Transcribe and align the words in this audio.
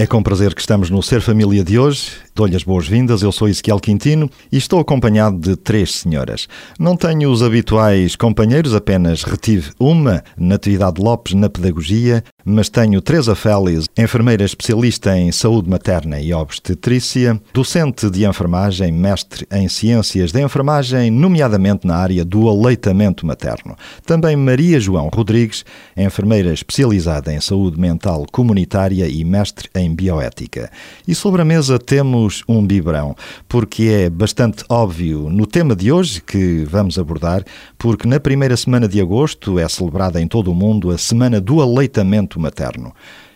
É 0.00 0.06
com 0.06 0.22
prazer 0.22 0.54
que 0.54 0.60
estamos 0.60 0.90
no 0.90 1.02
Ser 1.02 1.20
Família 1.20 1.64
de 1.64 1.76
hoje. 1.76 2.12
Dou-lhe 2.32 2.54
as 2.54 2.62
boas-vindas. 2.62 3.20
Eu 3.20 3.32
sou 3.32 3.48
Ezequiel 3.48 3.80
Quintino 3.80 4.30
e 4.52 4.56
estou 4.56 4.78
acompanhado 4.78 5.36
de 5.36 5.56
três 5.56 5.92
senhoras. 5.92 6.46
Não 6.78 6.96
tenho 6.96 7.28
os 7.28 7.42
habituais 7.42 8.14
companheiros, 8.14 8.76
apenas 8.76 9.24
retive 9.24 9.72
uma, 9.76 10.22
Natividade 10.36 11.02
Lopes, 11.02 11.34
na 11.34 11.50
Pedagogia, 11.50 12.22
mas 12.44 12.68
tenho 12.68 13.02
Teresa 13.02 13.34
Félix, 13.34 13.86
enfermeira 13.96 14.44
especialista 14.44 15.16
em 15.18 15.30
saúde 15.32 15.68
materna 15.68 16.20
e 16.20 16.32
obstetrícia, 16.32 17.40
docente 17.52 18.08
de 18.08 18.24
enfermagem, 18.24 18.92
mestre 18.92 19.46
em 19.52 19.68
ciências 19.68 20.30
da 20.32 20.40
enfermagem, 20.40 21.10
nomeadamente 21.10 21.86
na 21.86 21.96
área 21.96 22.24
do 22.24 22.48
aleitamento 22.48 23.26
materno. 23.26 23.76
Também 24.06 24.36
Maria 24.36 24.78
João 24.78 25.10
Rodrigues, 25.12 25.64
enfermeira 25.96 26.52
especializada 26.52 27.32
em 27.32 27.40
saúde 27.40 27.78
mental 27.78 28.24
comunitária 28.30 29.08
e 29.08 29.24
mestre 29.24 29.68
em 29.74 29.94
bioética. 29.94 30.70
E 31.06 31.14
sobre 31.14 31.42
a 31.42 31.44
mesa 31.44 31.78
temos 31.78 32.44
um 32.48 32.64
biberão, 32.64 33.16
porque 33.48 33.84
é 33.84 34.10
bastante 34.10 34.64
óbvio 34.68 35.28
no 35.28 35.46
tema 35.46 35.74
de 35.74 35.90
hoje 35.90 36.22
que 36.22 36.64
vamos 36.64 36.98
abordar, 36.98 37.44
porque 37.76 38.06
na 38.06 38.20
primeira 38.20 38.56
semana 38.56 38.86
de 38.88 39.00
agosto 39.00 39.58
é 39.58 39.68
celebrada 39.68 40.20
em 40.20 40.26
todo 40.26 40.50
o 40.50 40.54
mundo 40.54 40.90
a 40.90 40.98
Semana 40.98 41.40
do 41.40 41.60
Aleitamento 41.60 42.37
Materno. 42.38 42.94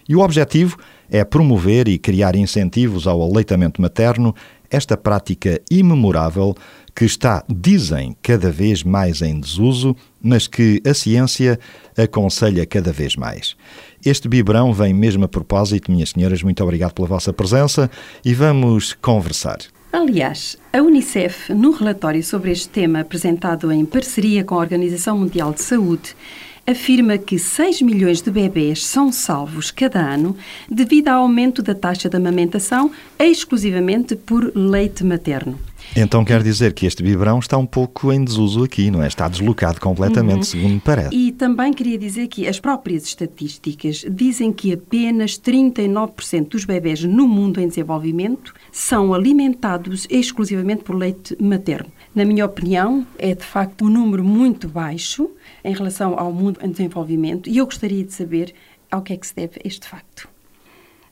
E 0.09 0.17
o 0.17 0.21
objetivo 0.21 0.77
é 1.11 1.25
promover 1.25 1.89
e 1.89 1.99
criar 1.99 2.35
incentivos 2.35 3.07
ao 3.07 3.23
aleitamento 3.23 3.81
materno, 3.81 4.35
esta 4.71 4.97
prática 4.97 5.61
imemorável 5.71 6.55
que 6.95 7.05
está, 7.05 7.45
dizem, 7.49 8.17
cada 8.23 8.51
vez 8.51 8.83
mais 8.83 9.23
em 9.23 9.39
desuso, 9.39 9.95
mas 10.21 10.47
que 10.47 10.81
a 10.87 10.95
ciência 10.95 11.59
aconselha 11.97 12.65
cada 12.67 12.93
vez 12.93 13.17
mais. 13.17 13.57
Este 14.05 14.29
biberão 14.29 14.73
vem 14.73 14.93
mesmo 14.93 15.25
a 15.25 15.29
propósito, 15.29 15.91
minhas 15.91 16.11
senhoras, 16.11 16.43
muito 16.43 16.63
obrigado 16.63 16.93
pela 16.93 17.09
vossa 17.09 17.33
presença 17.33 17.91
e 18.25 18.35
vamos 18.35 18.95
conversar. 18.95 19.59
Aliás, 19.93 20.57
a 20.73 20.81
Unicef, 20.81 21.53
no 21.53 21.71
relatório 21.71 22.23
sobre 22.23 22.51
este 22.51 22.69
tema 22.69 23.01
apresentado 23.01 23.71
em 23.71 23.85
parceria 23.85 24.43
com 24.43 24.55
a 24.55 24.59
Organização 24.59 25.19
Mundial 25.19 25.53
de 25.53 25.61
Saúde, 25.61 26.17
afirma 26.67 27.19
que 27.19 27.39
6 27.39 27.83
milhões 27.83 28.23
de 28.23 28.31
bebês 28.31 28.85
são 28.85 29.11
salvos 29.11 29.71
cada 29.71 30.01
ano 30.01 30.37
devido 30.71 31.09
ao 31.09 31.23
aumento 31.23 31.63
da 31.63 31.75
taxa 31.75 32.09
de 32.09 32.17
amamentação 32.17 32.91
exclusivamente 33.19 34.15
por 34.17 34.53
leite 34.55 35.05
materno. 35.05 35.59
Então 35.95 36.25
quer 36.25 36.43
dizer 36.43 36.73
que 36.73 36.87
este 36.87 37.03
biberão 37.03 37.39
está 37.39 37.59
um 37.59 37.67
pouco 37.67 38.13
em 38.13 38.25
desuso 38.25 38.65
aqui, 38.65 38.91
não 38.91 39.03
é? 39.03 39.09
Está 39.09 39.29
deslocado 39.29 39.81
completamente, 39.81 40.37
uhum. 40.37 40.43
segundo 40.43 40.75
me 40.75 40.81
parece. 40.81 41.15
E 41.15 41.33
também 41.33 41.73
queria 41.73 41.99
dizer 41.99 42.29
que 42.29 42.47
as 42.49 42.59
próprias 42.59 43.05
estatísticas 43.05 44.05
dizem 44.09 44.53
que 44.53 44.73
apenas 44.73 45.33
39% 45.39 46.49
dos 46.49 46.65
bebés 46.65 47.05
no 47.05 47.29
mundo 47.29 47.61
em 47.61 47.69
desenvolvimento 47.69 48.55
são 48.71 49.13
alimentados 49.13 50.07
exclusivamente 50.09 50.83
por 50.83 50.97
leite 50.97 51.37
materno. 51.39 51.91
Na 52.15 52.27
minha 52.27 52.45
opinião, 52.45 53.07
é 53.19 53.35
de 53.35 53.43
facto 53.43 53.87
um 53.87 53.89
número 53.89 54.23
muito 54.23 54.69
baixo 54.69 55.31
em 55.65 55.73
relação 55.73 56.19
ao 56.19 56.31
mundo 56.31 56.61
em 56.63 56.71
desenvolvimento 56.71 57.49
e 57.49 57.57
eu 57.57 57.65
gostaria 57.65 58.05
de 58.05 58.13
saber 58.13 58.55
ao 58.91 59.01
que 59.01 59.15
é 59.15 59.17
que 59.17 59.27
se 59.27 59.35
deve 59.35 59.59
este 59.65 59.89
facto. 59.89 60.29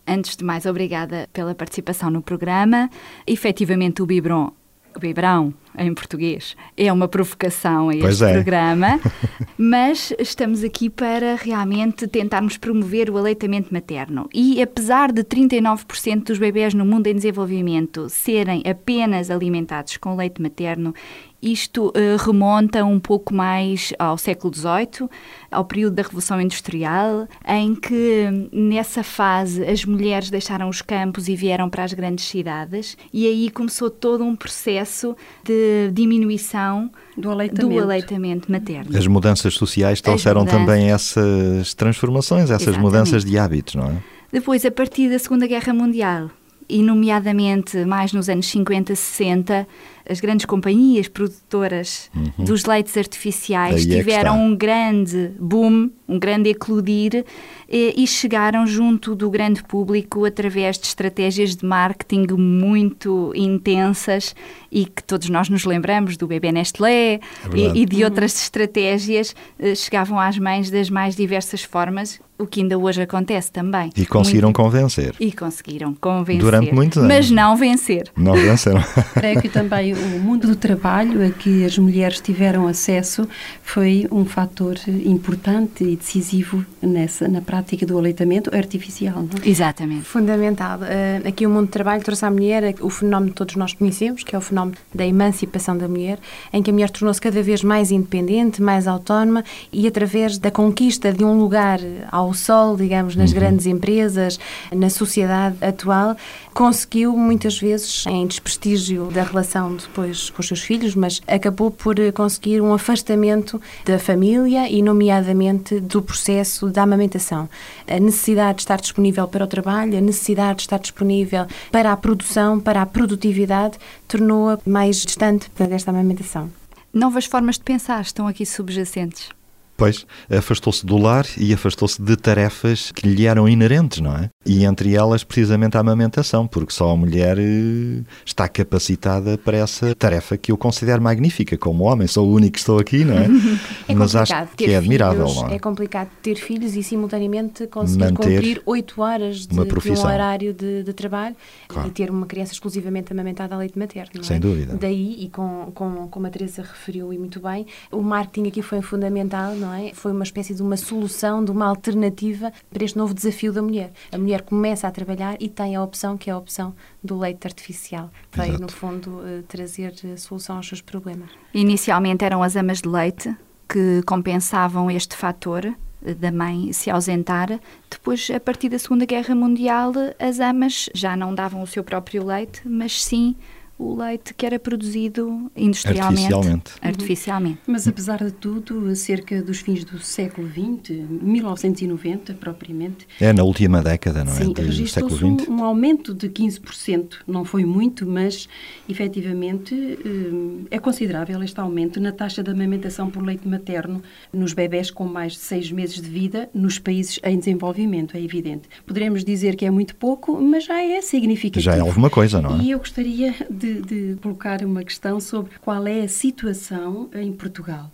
Antes 0.06 0.37
de 0.37 0.44
mais, 0.44 0.66
obrigada 0.66 1.27
pela 1.33 1.55
participação 1.55 2.10
no 2.10 2.21
programa. 2.21 2.91
Efetivamente, 3.27 4.03
o 4.03 4.06
biberon 4.06 4.53
o 4.97 5.01
biberão, 5.01 5.55
em 5.78 5.93
português, 5.95 6.56
é 6.77 6.93
uma 6.93 7.09
provocação 7.09 7.89
a 7.89 7.95
este 7.95 8.25
é. 8.25 8.33
programa, 8.33 9.01
mas 9.56 10.12
estamos 10.19 10.65
aqui 10.65 10.91
para 10.91 11.37
realmente 11.37 12.06
tentarmos 12.06 12.56
promover 12.56 13.09
o 13.11 13.17
aleitamento 13.17 13.73
materno. 13.73 14.28
E 14.34 14.61
apesar 14.61 15.12
de 15.12 15.23
39% 15.23 16.25
dos 16.25 16.39
bebés 16.39 16.75
no 16.75 16.84
mundo 16.84 17.06
em 17.06 17.15
desenvolvimento 17.15 18.09
serem 18.09 18.62
apenas 18.69 19.31
alimentados 19.31 19.97
com 19.97 20.17
leite 20.17 20.43
materno, 20.43 20.95
isto 21.43 21.89
uh, 21.89 21.93
remonta 22.25 22.84
um 22.84 23.01
pouco 23.01 23.34
mais 23.34 23.93
ao 23.99 24.19
século 24.19 24.55
XVIII, 24.55 25.09
ao 25.51 25.65
período 25.65 25.95
da 25.95 26.03
Revolução 26.03 26.41
Industrial, 26.41 27.27
em 27.47 27.75
que 27.75 28.49
nessa 28.53 29.03
fase 29.03 29.65
as 29.65 29.84
mulheres 29.84 30.31
deixaram 30.31 30.69
os 30.69 30.83
campos 30.83 31.28
e 31.28 31.37
vieram 31.37 31.71
para 31.71 31.84
as 31.84 31.93
grandes 31.93 32.27
cidades, 32.27 32.97
e 33.12 33.27
aí 33.27 33.51
começou 33.51 33.91
todo 33.91 34.23
um 34.25 34.37
processo 34.37 35.17
de 35.43 35.91
diminuição 35.93 36.91
do 37.17 37.31
aleitamento, 37.31 37.75
do 37.75 37.81
aleitamento 37.81 38.53
materno. 38.53 38.97
As 38.97 39.07
mudanças 39.07 39.55
sociais 39.55 40.01
trouxeram 40.01 40.41
mudanças. 40.41 40.61
também 40.61 40.91
essas 40.91 41.75
transformações, 41.75 42.45
essas 42.45 42.62
Exatamente. 42.62 42.83
mudanças 42.83 43.25
de 43.25 43.39
hábitos, 43.39 43.75
não 43.75 43.87
é? 43.87 43.97
Depois, 44.33 44.65
a 44.65 44.71
partir 44.71 45.11
da 45.11 45.19
Segunda 45.19 45.47
Guerra 45.47 45.75
Mundial, 45.75 46.31
e 46.71 46.83
nomeadamente 46.83 47.84
mais 47.84 48.12
nos 48.12 48.28
anos 48.28 48.47
50, 48.47 48.95
60, 48.95 49.67
as 50.10 50.21
grandes 50.21 50.44
companhias 50.44 51.06
produtoras 51.06 52.10
uhum. 52.15 52.44
dos 52.44 52.65
leites 52.65 52.97
artificiais 52.97 53.87
Aí 53.87 53.93
é 53.93 53.97
tiveram 53.97 54.34
é 54.34 54.38
um 54.38 54.56
grande 54.56 55.31
boom, 55.38 55.91
um 56.09 56.19
grande 56.19 56.50
eclodir 56.50 57.25
e, 57.69 57.94
e, 57.97 58.06
chegaram 58.06 58.66
junto 58.66 59.15
do 59.15 59.31
grande 59.31 59.62
público 59.62 60.25
através 60.25 60.76
de 60.76 60.87
estratégias 60.87 61.54
de 61.54 61.65
marketing 61.65 62.26
muito 62.32 63.32
intensas 63.37 64.34
e 64.72 64.84
que 64.84 65.03
todos 65.04 65.28
nós 65.28 65.48
nos 65.48 65.65
lembramos 65.65 66.16
do 66.16 66.27
bebê 66.27 66.50
Nestlé 66.50 67.15
é 67.15 67.21
e, 67.54 67.82
e, 67.82 67.87
de 67.87 68.03
outras 68.03 68.32
uhum. 68.32 68.41
estratégias 68.41 69.34
eh, 69.59 69.75
chegavam 69.77 70.19
às 70.19 70.37
mães 70.37 70.71
das 70.71 70.91
mais 70.91 71.15
diversas 71.15 71.62
formas 71.62 72.21
o 72.41 72.47
que 72.47 72.60
ainda 72.60 72.78
hoje 72.78 73.03
acontece 73.03 73.53
também. 73.53 73.91
E 73.94 74.06
conseguiram 74.06 74.48
muito. 74.48 74.56
convencer. 74.56 75.15
E 75.21 75.31
conseguiram 75.31 75.94
convencer. 75.94 76.41
Durante 76.41 76.75
muitos 76.75 76.97
anos. 76.97 77.09
Mas 77.09 77.31
não 77.31 77.54
vencer. 77.54 78.10
Não 78.16 78.34
venceram. 78.34 78.82
Creio 79.12 79.42
que 79.42 79.48
também 79.48 79.92
o 80.16 80.19
mundo 80.21 80.47
do 80.47 80.56
trabalho 80.56 81.27
a 81.27 81.31
que 81.31 81.65
as 81.65 81.77
mulheres 81.77 82.21
tiveram 82.21 82.66
acesso 82.66 83.28
foi 83.62 84.06
um 84.11 84.25
fator 84.25 84.77
importante 85.05 85.84
e 85.84 85.97
decisivo 85.97 86.65
nessa, 86.81 87.28
na 87.28 87.41
prática 87.43 87.84
do 87.84 87.99
aleitamento 87.99 88.55
artificial. 88.55 89.16
Não? 89.16 89.43
É? 89.44 89.49
Exatamente. 89.49 90.03
Fundamental. 90.03 90.78
Uh, 90.81 91.28
aqui 91.28 91.47
o 91.47 91.50
mundo 91.50 91.66
do 91.66 91.72
trabalho 91.72 92.03
trouxe 92.03 92.25
à 92.25 92.31
mulher 92.31 92.75
o 92.81 92.89
fenómeno 92.89 93.33
que 93.33 93.37
todos 93.37 93.56
nós 93.56 93.75
conhecemos, 93.75 94.25
que 94.25 94.34
é 94.34 94.39
o 94.39 94.43
fenómeno 94.43 94.77
da 94.94 95.06
emancipação 95.06 95.77
da 95.77 95.89
mulher, 95.89 96.19
em 96.53 96.62
que 96.62 96.71
a 96.71 96.72
mulher 96.72 96.91
tornou-se 96.91 97.21
cada 97.21 97.43
vez 97.43 97.62
mais 97.62 97.91
independente, 97.91 98.62
mais 98.62 98.87
autónoma 98.87 99.44
e 99.72 99.87
através 99.87 100.39
da 100.39 100.50
conquista 100.50 101.12
de 101.12 101.25
um 101.25 101.39
lugar 101.39 101.81
ao 102.10 102.31
ao 102.31 102.34
sol, 102.34 102.77
digamos, 102.77 103.16
nas 103.16 103.31
uhum. 103.31 103.39
grandes 103.39 103.66
empresas, 103.66 104.39
na 104.72 104.89
sociedade 104.89 105.56
atual, 105.60 106.16
conseguiu 106.53 107.16
muitas 107.16 107.59
vezes 107.59 108.05
em 108.06 108.27
desprestígio 108.27 109.06
da 109.06 109.22
relação 109.22 109.77
depois 109.77 110.31
com 110.31 110.41
os 110.41 110.49
seus 110.49 110.61
filhos, 110.61 110.94
mas 110.94 111.21
acabou 111.27 111.71
por 111.71 111.97
conseguir 112.12 112.61
um 112.61 112.72
afastamento 112.72 113.61
da 113.84 113.99
família 113.99 114.69
e, 114.69 114.83
nomeadamente, 114.83 115.81
do 115.81 116.03
processo 116.03 116.71
da 116.71 116.83
amamentação. 116.83 117.49
A 117.87 117.99
necessidade 117.99 118.56
de 118.56 118.62
estar 118.62 118.81
disponível 118.81 119.27
para 119.28 119.44
o 119.44 119.49
trabalho, 119.49 119.97
a 119.97 120.00
necessidade 120.00 120.59
de 120.59 120.62
estar 120.62 120.78
disponível 120.78 121.47
para 121.71 121.93
a 121.93 121.97
produção, 121.97 122.60
para 122.60 122.83
a 122.83 122.87
produtividade, 122.87 123.78
tornou-a 124.06 124.59
mais 124.66 124.97
distante 125.05 125.50
desta 125.56 125.91
amamentação. 125.91 126.51
Novas 126.92 127.27
formas 127.27 127.57
de 127.57 127.63
pensar 127.63 128.03
estão 128.03 128.27
aqui 128.27 128.45
subjacentes. 128.45 129.40
Pois, 129.80 130.06
afastou-se 130.30 130.84
do 130.84 130.98
lar 130.98 131.24
e 131.38 131.54
afastou-se 131.54 132.03
de 132.03 132.15
tarefas 132.15 132.92
que 132.92 133.09
lhe 133.09 133.27
eram 133.27 133.48
inerentes, 133.48 133.98
não 134.00 134.15
é? 134.15 134.28
E 134.44 134.62
entre 134.66 134.94
elas, 134.94 135.24
precisamente, 135.24 135.74
a 135.78 135.80
amamentação, 135.80 136.47
porque 136.47 136.71
só 136.71 136.91
a 136.91 136.97
mulher 136.97 137.38
eh, 137.38 138.03
está 138.22 138.47
capacitada 138.47 139.38
para 139.38 139.56
essa 139.56 139.94
tarefa 139.94 140.36
que 140.36 140.53
eu 140.53 140.59
considero 140.59 141.00
magnífica. 141.00 141.56
Como 141.56 141.84
homem, 141.84 142.06
sou 142.06 142.28
o 142.28 142.34
único 142.34 142.53
que 142.53 142.59
estou 142.59 142.78
aqui, 142.78 143.06
não 143.06 143.15
é? 143.15 143.27
é 143.88 143.94
Mas 143.94 144.15
acho 144.15 144.34
que 144.54 144.66
é 144.66 144.77
admirável, 144.77 145.27
filhos, 145.27 145.42
não 145.42 145.48
é? 145.48 145.54
É 145.54 145.59
complicado 145.59 146.10
ter 146.22 146.34
filhos 146.36 146.77
e, 146.77 146.82
simultaneamente, 146.82 147.66
conseguir 147.66 148.04
Manter 148.04 148.34
cumprir 148.34 148.62
oito 148.66 149.00
horas 149.00 149.47
de, 149.47 149.56
de, 149.56 149.91
um 149.92 150.06
horário 150.06 150.53
de, 150.53 150.82
de 150.82 150.92
trabalho 150.92 151.34
claro. 151.66 151.88
e 151.88 151.91
ter 151.91 152.10
uma 152.10 152.27
criança 152.27 152.53
exclusivamente 152.53 153.15
amamentada 153.15 153.54
a 153.54 153.59
leite 153.59 153.78
materno. 153.78 154.22
Sem 154.22 154.36
é? 154.36 154.41
dúvida. 154.41 154.77
Daí, 154.78 155.24
e 155.24 155.30
com, 155.30 155.72
com, 155.74 156.06
como 156.09 156.27
a 156.27 156.30
Teresa 156.30 156.60
referiu 156.60 157.15
e 157.15 157.18
muito 157.18 157.41
bem, 157.41 157.66
o 157.91 158.03
marketing 158.03 158.48
aqui 158.48 158.60
foi 158.60 158.82
fundamental, 158.82 159.54
não 159.54 159.70
não 159.71 159.75
é? 159.75 159.95
Foi 159.95 160.11
uma 160.11 160.25
espécie 160.25 160.55
de 160.55 160.63
uma 160.63 160.77
solução, 160.77 161.45
de 161.45 161.51
uma 161.53 161.67
alternativa 161.67 162.53
para 162.71 162.84
este 162.84 162.99
novo 162.99 163.15
desafio 163.15 163.53
da 163.53 163.63
mulher. 163.63 163.93
A 164.11 164.19
mulher 164.19 164.43
começa 164.43 164.89
a 164.89 164.91
trabalhar 164.91 165.37
e 165.39 165.49
tem 165.49 165.77
a 165.77 165.83
opção 165.83 166.19
que 166.19 166.28
é 166.28 166.33
a 166.33 166.37
opção 166.37 166.75
do 167.03 167.17
leite 167.17 167.47
artificial. 167.47 168.11
Veio, 168.33 168.59
no 168.59 168.71
fundo, 168.71 169.22
eh, 169.25 169.43
trazer 169.47 169.95
eh, 170.05 170.17
solução 170.17 170.57
aos 170.57 170.67
seus 170.67 170.81
problemas. 170.81 171.31
Inicialmente 171.55 172.25
eram 172.25 172.43
as 172.43 172.57
amas 172.57 172.81
de 172.81 172.89
leite 172.89 173.34
que 173.69 174.03
compensavam 174.05 174.91
este 174.91 175.17
fator 175.17 175.65
eh, 176.05 176.15
da 176.15 176.33
mãe 176.33 176.73
se 176.73 176.91
ausentar. 176.91 177.61
Depois, 177.89 178.28
a 178.34 178.41
partir 178.41 178.69
da 178.69 178.78
Segunda 178.78 179.07
Guerra 179.07 179.34
Mundial, 179.34 179.93
as 180.19 180.41
amas 180.41 180.89
já 180.93 181.16
não 181.16 181.33
davam 181.33 181.63
o 181.63 181.66
seu 181.66 181.84
próprio 181.84 182.27
leite, 182.27 182.63
mas 182.65 183.05
sim 183.05 183.37
o 183.80 183.97
leite 183.97 184.34
que 184.34 184.44
era 184.44 184.59
produzido 184.59 185.50
industrialmente. 185.56 186.21
Artificialmente. 186.21 186.72
artificialmente. 186.82 187.59
Mas 187.66 187.88
apesar 187.88 188.22
de 188.22 188.30
tudo, 188.30 188.94
cerca 188.94 189.42
dos 189.42 189.60
fins 189.60 189.84
do 189.84 189.98
século 190.00 190.47
XX, 190.48 191.00
1990 191.22 192.34
propriamente. 192.34 193.09
É 193.18 193.32
na 193.32 193.42
última 193.42 193.82
década, 193.82 194.22
não 194.22 194.32
é? 194.32 194.36
Sim, 194.36 194.53
registrou-se 194.54 195.24
um, 195.24 195.36
um 195.48 195.65
aumento 195.65 196.12
de 196.12 196.28
15%. 196.28 197.15
Não 197.27 197.42
foi 197.42 197.65
muito, 197.65 198.06
mas 198.06 198.47
efetivamente 198.86 199.74
eh, 199.74 200.77
é 200.77 200.78
considerável 200.78 201.42
este 201.42 201.59
aumento 201.59 201.98
na 201.98 202.12
taxa 202.12 202.42
de 202.42 202.50
amamentação 202.50 203.10
por 203.10 203.22
leite 203.22 203.48
materno 203.48 204.03
nos 204.30 204.53
bebés 204.53 204.91
com 204.91 205.06
mais 205.06 205.32
de 205.32 205.38
seis 205.38 205.72
meses 205.72 206.03
de 206.03 206.09
vida 206.09 206.50
nos 206.53 206.78
países 206.78 207.18
em 207.24 207.38
desenvolvimento, 207.38 208.15
é 208.15 208.22
evidente. 208.22 208.68
Poderemos 208.86 209.24
dizer 209.24 209.56
que 209.56 209.65
é 209.65 209.71
muito 209.71 209.97
pouco, 209.97 210.38
mas 210.38 210.65
já 210.65 210.82
é 210.82 211.00
significativo. 211.00 211.65
Já 211.65 211.77
é 211.77 211.80
alguma 211.80 212.10
coisa, 212.10 212.42
não 212.42 212.60
é? 212.60 212.62
E 212.62 212.71
eu 212.72 212.78
gostaria 212.78 213.34
de 213.48 213.70
de, 213.75 214.17
colocar 214.22 214.63
uma 214.65 214.83
questão 214.83 215.21
sobre 215.21 215.59
qual 215.61 215.87
é 215.87 216.01
a 216.03 216.09
situação 216.09 217.09
em 217.15 217.33
Portugal. 217.33 217.91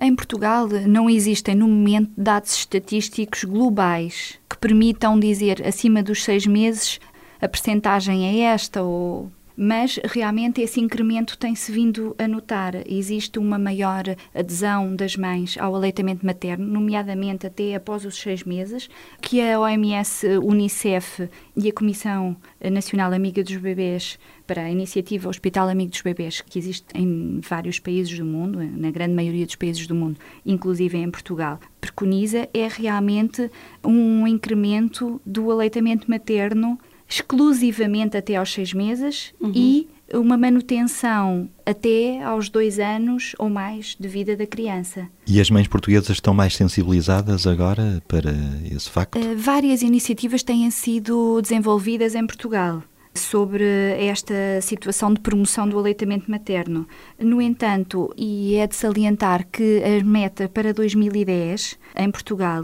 Em 0.00 0.14
Portugal 0.14 0.66
não 0.88 1.10
existem, 1.10 1.54
no 1.54 1.68
momento, 1.68 2.10
dados 2.16 2.56
estatísticos 2.56 3.44
globais 3.44 4.38
que 4.48 4.56
permitam 4.56 5.20
dizer 5.20 5.66
acima 5.66 6.02
dos 6.02 6.24
seis 6.24 6.46
meses 6.46 6.98
a 7.40 7.48
percentagem 7.48 8.26
é 8.26 8.52
esta 8.52 8.82
ou 8.82 9.30
mas 9.62 10.00
realmente 10.04 10.62
esse 10.62 10.80
incremento 10.80 11.36
tem-se 11.36 11.70
vindo 11.70 12.16
a 12.18 12.26
notar. 12.26 12.76
Existe 12.86 13.38
uma 13.38 13.58
maior 13.58 14.04
adesão 14.34 14.96
das 14.96 15.16
mães 15.16 15.58
ao 15.58 15.76
aleitamento 15.76 16.24
materno, 16.24 16.66
nomeadamente 16.66 17.46
até 17.46 17.74
após 17.74 18.06
os 18.06 18.18
seis 18.18 18.42
meses, 18.42 18.88
que 19.20 19.38
a 19.38 19.60
OMS, 19.60 20.26
Unicef 20.42 21.28
e 21.54 21.68
a 21.68 21.72
Comissão 21.74 22.34
Nacional 22.72 23.12
Amiga 23.12 23.44
dos 23.44 23.58
Bebês 23.58 24.18
para 24.46 24.62
a 24.62 24.70
iniciativa 24.70 25.28
Hospital 25.28 25.68
Amigo 25.68 25.90
dos 25.90 26.00
Bebês, 26.00 26.40
que 26.40 26.58
existe 26.58 26.86
em 26.94 27.38
vários 27.46 27.78
países 27.78 28.18
do 28.18 28.24
mundo, 28.24 28.58
na 28.64 28.90
grande 28.90 29.12
maioria 29.12 29.44
dos 29.44 29.56
países 29.56 29.86
do 29.86 29.94
mundo, 29.94 30.18
inclusive 30.46 30.96
em 30.96 31.10
Portugal, 31.10 31.60
preconiza 31.78 32.48
é 32.54 32.66
realmente 32.66 33.50
um 33.84 34.26
incremento 34.26 35.20
do 35.26 35.50
aleitamento 35.50 36.10
materno 36.10 36.78
exclusivamente 37.10 38.16
até 38.16 38.36
aos 38.36 38.52
seis 38.52 38.72
meses 38.72 39.34
uhum. 39.40 39.52
e 39.54 39.88
uma 40.14 40.36
manutenção 40.36 41.48
até 41.64 42.22
aos 42.22 42.48
dois 42.48 42.78
anos 42.78 43.34
ou 43.38 43.48
mais 43.48 43.96
de 43.98 44.08
vida 44.08 44.36
da 44.36 44.46
criança. 44.46 45.08
E 45.26 45.40
as 45.40 45.50
mães 45.50 45.68
portuguesas 45.68 46.10
estão 46.10 46.34
mais 46.34 46.56
sensibilizadas 46.56 47.46
agora 47.46 48.02
para 48.08 48.32
esse 48.70 48.88
facto? 48.88 49.18
Uh, 49.18 49.36
várias 49.36 49.82
iniciativas 49.82 50.42
têm 50.42 50.70
sido 50.70 51.40
desenvolvidas 51.42 52.14
em 52.14 52.26
Portugal 52.26 52.82
sobre 53.12 53.64
esta 53.98 54.60
situação 54.62 55.12
de 55.12 55.20
promoção 55.20 55.68
do 55.68 55.78
aleitamento 55.78 56.30
materno. 56.30 56.86
No 57.18 57.42
entanto, 57.42 58.12
e 58.16 58.54
é 58.54 58.66
de 58.66 58.76
salientar 58.76 59.46
que 59.50 59.82
a 59.82 60.04
meta 60.04 60.48
para 60.48 60.72
2010 60.72 61.76
em 61.96 62.10
Portugal 62.10 62.62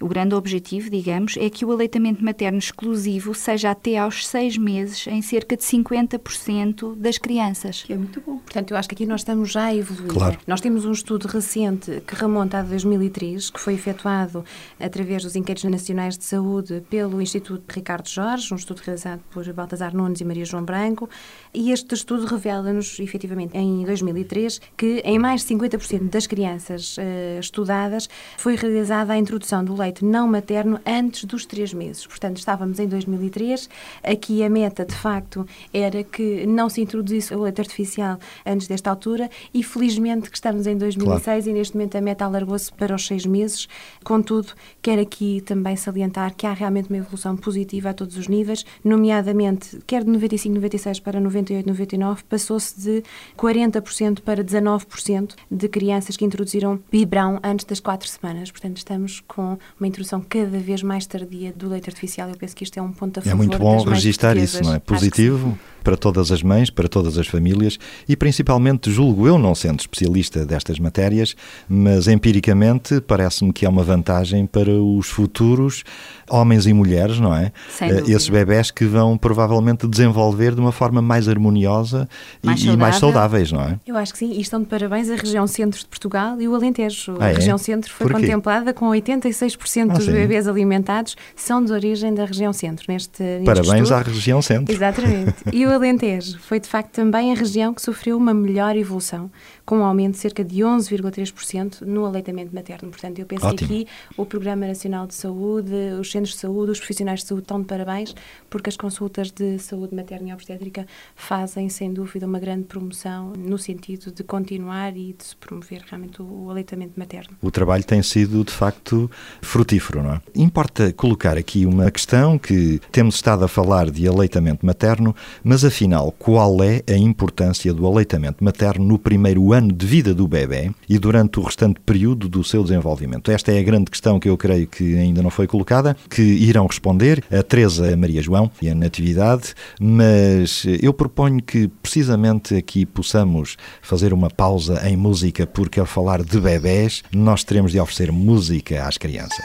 o 0.00 0.08
grande 0.08 0.34
objetivo, 0.34 0.90
digamos, 0.90 1.36
é 1.36 1.48
que 1.48 1.64
o 1.64 1.72
aleitamento 1.72 2.24
materno 2.24 2.58
exclusivo 2.58 3.34
seja 3.34 3.70
até 3.70 3.98
aos 3.98 4.26
seis 4.26 4.56
meses 4.56 5.06
em 5.06 5.22
cerca 5.22 5.56
de 5.56 5.62
50% 5.62 6.96
das 6.96 7.18
crianças. 7.18 7.82
Que 7.82 7.92
é 7.92 7.96
muito 7.96 8.20
bom. 8.20 8.38
Portanto, 8.38 8.70
eu 8.70 8.76
acho 8.76 8.88
que 8.88 8.94
aqui 8.94 9.06
nós 9.06 9.20
estamos 9.20 9.50
já 9.50 9.64
a 9.64 9.74
evoluir. 9.74 10.12
Claro. 10.12 10.38
Nós 10.46 10.60
temos 10.60 10.84
um 10.84 10.92
estudo 10.92 11.26
recente 11.26 12.02
que 12.06 12.14
remonta 12.14 12.58
a 12.58 12.62
2003, 12.62 13.50
que 13.50 13.60
foi 13.60 13.74
efetuado 13.74 14.44
através 14.78 15.22
dos 15.22 15.36
Inquéritos 15.36 15.70
Nacionais 15.70 16.18
de 16.18 16.24
Saúde 16.24 16.82
pelo 16.88 17.20
Instituto 17.20 17.64
Ricardo 17.72 18.08
Jorge, 18.08 18.52
um 18.52 18.56
estudo 18.56 18.80
realizado 18.80 19.20
por 19.30 19.50
Baltasar 19.52 19.94
Nunes 19.94 20.20
e 20.20 20.24
Maria 20.24 20.44
João 20.44 20.64
Branco, 20.64 21.08
e 21.52 21.70
este 21.70 21.94
estudo 21.94 22.26
revela-nos, 22.26 22.98
efetivamente, 22.98 23.56
em 23.56 23.84
2003, 23.84 24.60
que 24.76 25.02
em 25.04 25.18
mais 25.18 25.44
de 25.44 25.54
50% 25.54 26.10
das 26.10 26.26
crianças 26.26 26.96
uh, 26.96 27.40
estudadas 27.40 28.08
foi 28.36 28.56
realizada 28.56 29.12
a 29.12 29.18
introdução 29.18 29.64
do 29.64 29.74
leite 29.74 29.93
não 30.02 30.26
materno 30.26 30.80
antes 30.86 31.24
dos 31.24 31.44
três 31.44 31.74
meses. 31.74 32.06
Portanto, 32.06 32.38
estávamos 32.38 32.78
em 32.78 32.88
2003. 32.88 33.68
Aqui 34.02 34.42
a 34.42 34.48
meta, 34.48 34.84
de 34.84 34.94
facto, 34.94 35.46
era 35.72 36.02
que 36.02 36.46
não 36.46 36.68
se 36.68 36.80
introduzisse 36.80 37.34
o 37.34 37.42
leite 37.42 37.60
artificial 37.60 38.18
antes 38.46 38.66
desta 38.66 38.88
altura 38.88 39.30
e 39.52 39.62
felizmente 39.62 40.30
que 40.30 40.36
estamos 40.36 40.66
em 40.66 40.76
2006 40.76 41.22
claro. 41.22 41.48
e 41.48 41.52
neste 41.52 41.74
momento 41.74 41.96
a 41.96 42.00
meta 42.00 42.24
alargou-se 42.24 42.72
para 42.72 42.94
os 42.94 43.06
seis 43.06 43.26
meses. 43.26 43.68
Contudo, 44.02 44.52
quero 44.80 45.02
aqui 45.02 45.40
também 45.42 45.76
salientar 45.76 46.34
que 46.34 46.46
há 46.46 46.52
realmente 46.52 46.88
uma 46.88 46.98
evolução 46.98 47.36
positiva 47.36 47.90
a 47.90 47.94
todos 47.94 48.16
os 48.16 48.28
níveis, 48.28 48.64
nomeadamente, 48.84 49.78
quer 49.86 50.02
de 50.04 50.10
95, 50.10 50.54
96 50.54 51.00
para 51.00 51.20
98, 51.20 51.66
99, 51.66 52.24
passou-se 52.24 52.80
de 52.80 53.02
40% 53.36 54.20
para 54.20 54.42
19% 54.42 55.34
de 55.50 55.68
crianças 55.68 56.16
que 56.16 56.24
introduziram 56.24 56.80
biberão 56.90 57.40
antes 57.42 57.64
das 57.64 57.80
quatro 57.80 58.08
semanas. 58.08 58.50
Portanto, 58.50 58.78
estamos 58.78 59.20
com 59.20 59.58
uma 59.78 59.88
introdução 59.88 60.24
cada 60.26 60.58
vez 60.58 60.82
mais 60.82 61.06
tardia 61.06 61.52
do 61.52 61.68
leite 61.68 61.88
artificial. 61.88 62.28
Eu 62.28 62.36
penso 62.36 62.54
que 62.54 62.64
isto 62.64 62.78
é 62.78 62.82
um 62.82 62.92
ponto 62.92 63.18
a 63.18 63.22
favor 63.22 63.34
É 63.34 63.36
muito 63.36 63.58
bom 63.58 63.82
registar 63.82 64.36
isso, 64.36 64.62
não 64.62 64.74
é? 64.74 64.78
Positivo 64.78 65.58
para 65.82 65.96
todas 65.98 66.32
as 66.32 66.42
mães, 66.42 66.70
para 66.70 66.88
todas 66.88 67.18
as 67.18 67.26
famílias 67.26 67.78
e 68.08 68.16
principalmente, 68.16 68.90
julgo 68.90 69.28
eu, 69.28 69.36
não 69.36 69.54
sendo 69.54 69.80
especialista 69.80 70.46
destas 70.46 70.78
matérias, 70.78 71.36
mas 71.68 72.08
empiricamente 72.08 73.00
parece-me 73.02 73.52
que 73.52 73.66
é 73.66 73.68
uma 73.68 73.84
vantagem 73.84 74.46
para 74.46 74.72
os 74.72 75.08
futuros 75.08 75.84
homens 76.28 76.66
e 76.66 76.72
mulheres, 76.72 77.20
não 77.20 77.34
é? 77.34 77.52
Sem 77.70 77.90
eh, 77.90 78.02
Esses 78.06 78.28
bebés 78.28 78.70
que 78.70 78.84
vão 78.84 79.16
provavelmente 79.16 79.86
desenvolver 79.86 80.54
de 80.54 80.60
uma 80.60 80.72
forma 80.72 81.00
mais 81.02 81.28
harmoniosa 81.28 82.08
mais 82.42 82.62
e, 82.62 82.68
e, 82.68 82.76
mais 82.76 82.96
saudáveis, 82.96 83.52
não 83.52 83.62
é? 83.62 83.78
Eu 83.86 83.96
acho 83.96 84.12
que 84.12 84.18
sim, 84.18 84.32
e 84.32 84.40
estão 84.40 84.60
de 84.60 84.66
parabéns 84.66 85.10
a 85.10 85.16
região 85.16 85.46
centro 85.46 85.80
de 85.80 85.86
Portugal 85.86 86.40
e 86.40 86.48
o 86.48 86.54
Alentejo. 86.54 87.16
Ah, 87.18 87.26
a 87.26 87.30
é? 87.30 87.34
região 87.34 87.58
centro 87.58 87.92
foi 87.92 88.08
contemplada 88.10 88.72
com 88.72 88.86
86% 88.90 89.90
ah, 89.90 89.94
dos 89.94 90.04
sim. 90.04 90.12
bebés 90.12 90.48
alimentados 90.48 91.16
são 91.36 91.64
de 91.64 91.72
origem 91.72 92.14
da 92.14 92.24
região 92.24 92.52
centro. 92.52 92.84
Neste, 92.88 93.22
neste 93.22 93.44
parabéns 93.44 93.82
estudo. 93.82 93.94
à 93.94 94.02
região 94.02 94.42
centro. 94.42 94.74
Exatamente. 94.74 95.34
E 95.52 95.66
o 95.66 95.72
Alentejo 95.72 96.38
foi 96.40 96.60
de 96.60 96.68
facto 96.68 96.90
também 96.90 97.32
a 97.32 97.34
região 97.34 97.72
que 97.72 97.82
sofreu 97.82 98.16
uma 98.16 98.34
melhor 98.34 98.76
evolução, 98.76 99.30
com 99.64 99.78
um 99.78 99.84
aumento 99.84 100.12
de 100.12 100.18
cerca 100.18 100.44
de 100.44 100.60
11,3% 100.60 101.82
no 101.82 102.04
aleitamento 102.04 102.54
materno. 102.54 102.90
Portanto, 102.90 103.18
eu 103.18 103.26
penso 103.26 103.46
Ótimo. 103.46 103.68
que 103.68 103.82
aqui 103.82 103.86
o 104.16 104.26
Programa 104.26 104.66
Nacional 104.66 105.06
de 105.06 105.14
Saúde, 105.14 105.72
os 105.98 106.10
centros 106.10 106.34
de 106.34 106.40
saúde, 106.40 106.72
os 106.72 106.78
profissionais 106.78 107.20
de 107.20 107.26
saúde 107.26 107.44
estão 107.44 107.60
de 107.60 107.66
parabéns, 107.66 108.14
porque 108.50 108.68
as 108.68 108.76
consultas 108.76 109.30
de 109.30 109.58
saúde 109.58 109.94
materna 109.94 110.28
e 110.28 110.32
obstétrica 110.32 110.86
fazem, 111.14 111.68
sem 111.68 111.92
dúvida, 111.92 112.26
uma 112.26 112.38
grande 112.38 112.64
promoção 112.64 113.32
no 113.36 113.56
sentido 113.56 114.12
de 114.12 114.22
continuar 114.22 114.96
e 114.96 115.14
de 115.14 115.24
se 115.24 115.36
promover 115.36 115.82
realmente 115.88 116.20
o 116.20 116.50
aleitamento 116.50 116.92
materno. 116.96 117.36
O 117.40 117.50
trabalho 117.50 117.84
tem 117.84 118.02
sido, 118.02 118.44
de 118.44 118.52
facto, 118.52 119.10
frutífero, 119.40 120.02
não 120.02 120.14
é? 120.14 120.20
Importa 120.34 120.92
colocar 120.92 121.38
aqui 121.38 121.64
uma 121.64 121.90
questão 121.90 122.38
que 122.38 122.80
temos 122.92 123.14
estado 123.14 123.44
a 123.44 123.48
falar 123.48 123.90
de 123.90 124.06
aleitamento 124.06 124.64
materno, 124.64 125.14
mas 125.42 125.64
afinal, 125.64 126.12
qual 126.12 126.62
é 126.62 126.82
a 126.88 126.96
importância 126.96 127.72
do 127.72 127.86
aleitamento 127.86 128.42
materno 128.42 128.84
no 128.84 128.98
primeiro 128.98 129.53
ano 129.54 129.72
de 129.72 129.86
vida 129.86 130.14
do 130.14 130.28
bebê 130.28 130.70
e 130.88 130.98
durante 130.98 131.38
o 131.38 131.42
restante 131.42 131.80
período 131.80 132.28
do 132.28 132.44
seu 132.44 132.62
desenvolvimento? 132.62 133.30
Esta 133.30 133.52
é 133.52 133.58
a 133.58 133.62
grande 133.62 133.90
questão 133.90 134.20
que 134.20 134.28
eu 134.28 134.36
creio 134.36 134.66
que 134.66 134.96
ainda 134.96 135.22
não 135.22 135.30
foi 135.30 135.46
colocada, 135.46 135.96
que 136.10 136.22
irão 136.22 136.66
responder, 136.66 137.24
a 137.30 137.42
Teresa, 137.42 137.96
Maria 137.96 138.20
João 138.20 138.50
e 138.60 138.68
a 138.68 138.74
Natividade, 138.74 139.54
mas 139.80 140.64
eu 140.82 140.92
proponho 140.92 141.42
que 141.42 141.68
precisamente 141.82 142.54
aqui 142.54 142.84
possamos 142.84 143.56
fazer 143.80 144.12
uma 144.12 144.28
pausa 144.28 144.86
em 144.88 144.96
música, 144.96 145.46
porque 145.46 145.80
ao 145.80 145.86
falar 145.86 146.22
de 146.22 146.40
bebés, 146.40 147.02
nós 147.12 147.44
teremos 147.44 147.72
de 147.72 147.80
oferecer 147.80 148.12
música 148.12 148.84
às 148.86 148.98
crianças. 148.98 149.44